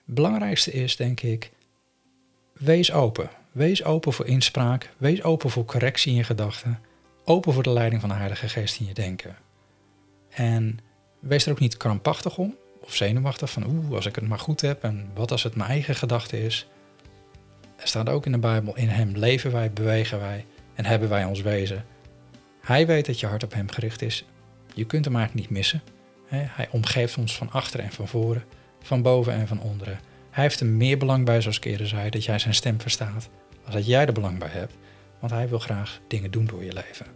Het 0.06 0.14
belangrijkste 0.14 0.72
is, 0.72 0.96
denk 0.96 1.20
ik, 1.20 1.50
wees 2.52 2.92
open. 2.92 3.30
Wees 3.52 3.84
open 3.84 4.12
voor 4.12 4.26
inspraak, 4.26 4.90
wees 4.96 5.22
open 5.22 5.50
voor 5.50 5.64
correctie 5.64 6.10
in 6.10 6.16
je 6.16 6.24
gedachten, 6.24 6.80
open 7.24 7.52
voor 7.52 7.62
de 7.62 7.70
leiding 7.72 8.00
van 8.00 8.10
de 8.10 8.16
Heilige 8.16 8.48
Geest 8.48 8.80
in 8.80 8.86
je 8.86 8.94
denken. 8.94 9.36
En 10.38 10.78
wees 11.20 11.46
er 11.46 11.52
ook 11.52 11.58
niet 11.58 11.76
krampachtig 11.76 12.38
om 12.38 12.56
of 12.80 12.94
zenuwachtig 12.94 13.50
van 13.50 13.66
oeh, 13.66 13.94
als 13.94 14.06
ik 14.06 14.14
het 14.14 14.28
maar 14.28 14.38
goed 14.38 14.60
heb 14.60 14.82
en 14.82 15.10
wat 15.14 15.30
als 15.30 15.42
het 15.42 15.54
mijn 15.54 15.70
eigen 15.70 15.94
gedachte 15.94 16.44
is. 16.44 16.68
Er 17.76 17.88
staat 17.88 18.08
ook 18.08 18.26
in 18.26 18.32
de 18.32 18.38
Bijbel, 18.38 18.76
in 18.76 18.88
Hem 18.88 19.16
leven 19.16 19.52
wij, 19.52 19.72
bewegen 19.72 20.20
wij 20.20 20.46
en 20.74 20.84
hebben 20.84 21.08
wij 21.08 21.24
ons 21.24 21.40
wezen. 21.40 21.84
Hij 22.60 22.86
weet 22.86 23.06
dat 23.06 23.20
je 23.20 23.26
hart 23.26 23.44
op 23.44 23.52
Hem 23.52 23.70
gericht 23.70 24.02
is. 24.02 24.24
Je 24.74 24.84
kunt 24.84 25.04
hem 25.04 25.16
eigenlijk 25.16 25.46
niet 25.46 25.58
missen. 25.58 25.82
Hij 26.28 26.68
omgeeft 26.70 27.18
ons 27.18 27.36
van 27.36 27.50
achteren 27.50 27.86
en 27.86 27.92
van 27.92 28.08
voren, 28.08 28.44
van 28.82 29.02
boven 29.02 29.32
en 29.32 29.46
van 29.46 29.60
onderen. 29.60 30.00
Hij 30.30 30.42
heeft 30.42 30.60
er 30.60 30.66
meer 30.66 30.98
belang 30.98 31.24
bij, 31.24 31.40
zoals 31.40 31.56
ik 31.56 31.64
eerder 31.64 31.86
zei, 31.86 32.10
dat 32.10 32.24
jij 32.24 32.38
zijn 32.38 32.54
stem 32.54 32.80
verstaat, 32.80 33.28
als 33.64 33.74
dat 33.74 33.86
jij 33.86 34.06
er 34.06 34.12
belang 34.12 34.38
bij 34.38 34.48
hebt. 34.48 34.74
Want 35.18 35.32
hij 35.32 35.48
wil 35.48 35.58
graag 35.58 36.00
dingen 36.08 36.30
doen 36.30 36.46
door 36.46 36.64
je 36.64 36.72
leven. 36.72 37.06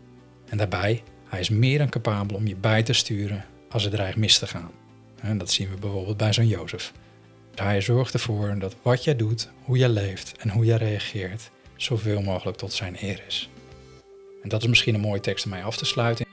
En 0.48 0.56
daarbij, 0.58 1.02
hij 1.32 1.40
is 1.40 1.48
meer 1.48 1.78
dan 1.78 1.88
capabel 1.88 2.36
om 2.36 2.46
je 2.46 2.56
bij 2.56 2.82
te 2.82 2.92
sturen 2.92 3.44
als 3.68 3.82
het 3.82 3.92
dreigt 3.92 4.16
mis 4.16 4.38
te 4.38 4.46
gaan. 4.46 4.70
En 5.20 5.38
dat 5.38 5.50
zien 5.50 5.70
we 5.70 5.76
bijvoorbeeld 5.76 6.16
bij 6.16 6.32
zo'n 6.32 6.46
Jozef. 6.46 6.92
Hij 7.54 7.80
zorgt 7.80 8.14
ervoor 8.14 8.58
dat 8.58 8.76
wat 8.82 9.04
jij 9.04 9.16
doet, 9.16 9.48
hoe 9.62 9.76
jij 9.76 9.88
leeft 9.88 10.34
en 10.38 10.50
hoe 10.50 10.64
jij 10.64 10.76
reageert, 10.76 11.50
zoveel 11.76 12.22
mogelijk 12.22 12.56
tot 12.56 12.72
zijn 12.72 12.96
eer 13.00 13.22
is. 13.26 13.50
En 14.42 14.48
dat 14.48 14.62
is 14.62 14.68
misschien 14.68 14.94
een 14.94 15.00
mooie 15.00 15.20
tekst 15.20 15.44
om 15.44 15.50
mij 15.50 15.64
af 15.64 15.76
te 15.76 15.84
sluiten. 15.84 16.26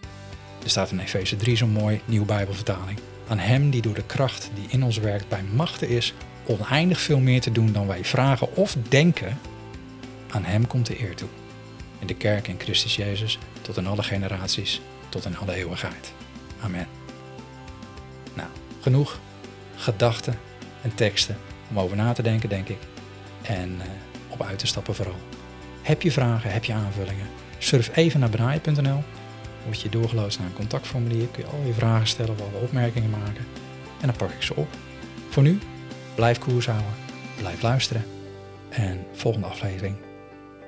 Er 0.64 0.70
staat 0.70 0.92
in 0.92 1.00
Efeze 1.00 1.36
3 1.36 1.56
zo'n 1.56 1.70
mooi 1.70 2.02
nieuw 2.06 2.26
Bijbelvertaling. 2.26 3.00
Aan 3.28 3.40
hem 3.40 3.70
die 3.70 3.82
door 3.82 3.96
de 3.96 4.06
kracht 4.06 4.52
die 4.56 4.66
in 4.70 4.84
ons 4.84 4.98
werkt 4.98 5.30
bij 5.30 5.44
machten 5.44 5.90
is 5.90 6.14
oneindig 6.46 7.02
veel 7.02 7.20
meer 7.20 7.42
te 7.42 7.52
doen 7.52 7.72
dan 7.72 7.88
wij 7.88 8.06
vragen 8.06 8.56
of 8.56 8.76
denken, 8.90 9.40
aan 10.30 10.44
hem 10.44 10.68
komt 10.68 10.86
de 10.86 11.02
eer 11.02 11.16
toe. 11.16 11.30
In 12.00 12.08
de 12.08 12.16
kerk 12.16 12.48
in 12.48 12.60
Christus 12.60 12.96
Jezus 12.96 13.40
tot 13.62 13.78
in 13.78 13.88
alle 13.88 14.04
generaties, 14.04 14.82
tot 15.10 15.26
in 15.26 15.38
alle 15.38 15.54
eeuwigheid. 15.54 16.14
Amen. 16.62 16.88
Nou, 18.34 18.50
genoeg 18.82 19.20
gedachten 19.76 20.40
en 20.82 20.96
teksten 20.96 21.38
om 21.70 21.80
over 21.80 21.98
na 21.98 22.14
te 22.14 22.22
denken, 22.22 22.50
denk 22.50 22.68
ik. 22.68 22.80
En 23.42 23.70
uh, 23.70 23.82
op 24.30 24.42
uit 24.42 24.60
te 24.60 24.68
stappen 24.68 24.96
vooral. 24.96 25.20
Heb 25.82 26.02
je 26.02 26.12
vragen, 26.12 26.52
heb 26.52 26.66
je 26.66 26.74
aanvullingen? 26.74 27.28
Surf 27.58 27.96
even 27.96 28.20
naar 28.20 28.30
benaaien.nl. 28.30 29.04
Word 29.66 29.82
je 29.82 29.90
doorgeloosd 29.90 30.40
naar 30.40 30.48
een 30.48 30.54
contactformulier. 30.54 31.28
Kun 31.28 31.44
je 31.44 31.50
al 31.50 31.66
je 31.66 31.74
vragen 31.74 32.08
stellen 32.08 32.32
of 32.32 32.42
alle 32.42 32.62
opmerkingen 32.62 33.10
maken. 33.10 33.46
En 34.02 34.08
dan 34.08 34.16
pak 34.16 34.32
ik 34.32 34.42
ze 34.42 34.56
op. 34.56 34.68
Voor 35.30 35.44
nu, 35.44 35.60
blijf 36.16 36.40
koers 36.40 36.66
houden. 36.66 36.94
Blijf 37.38 37.62
luisteren. 37.62 38.06
En 38.70 39.06
volgende 39.14 39.48
aflevering 39.48 39.96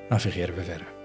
navigeren 0.09 0.55
we 0.55 0.63
verder. 0.63 1.00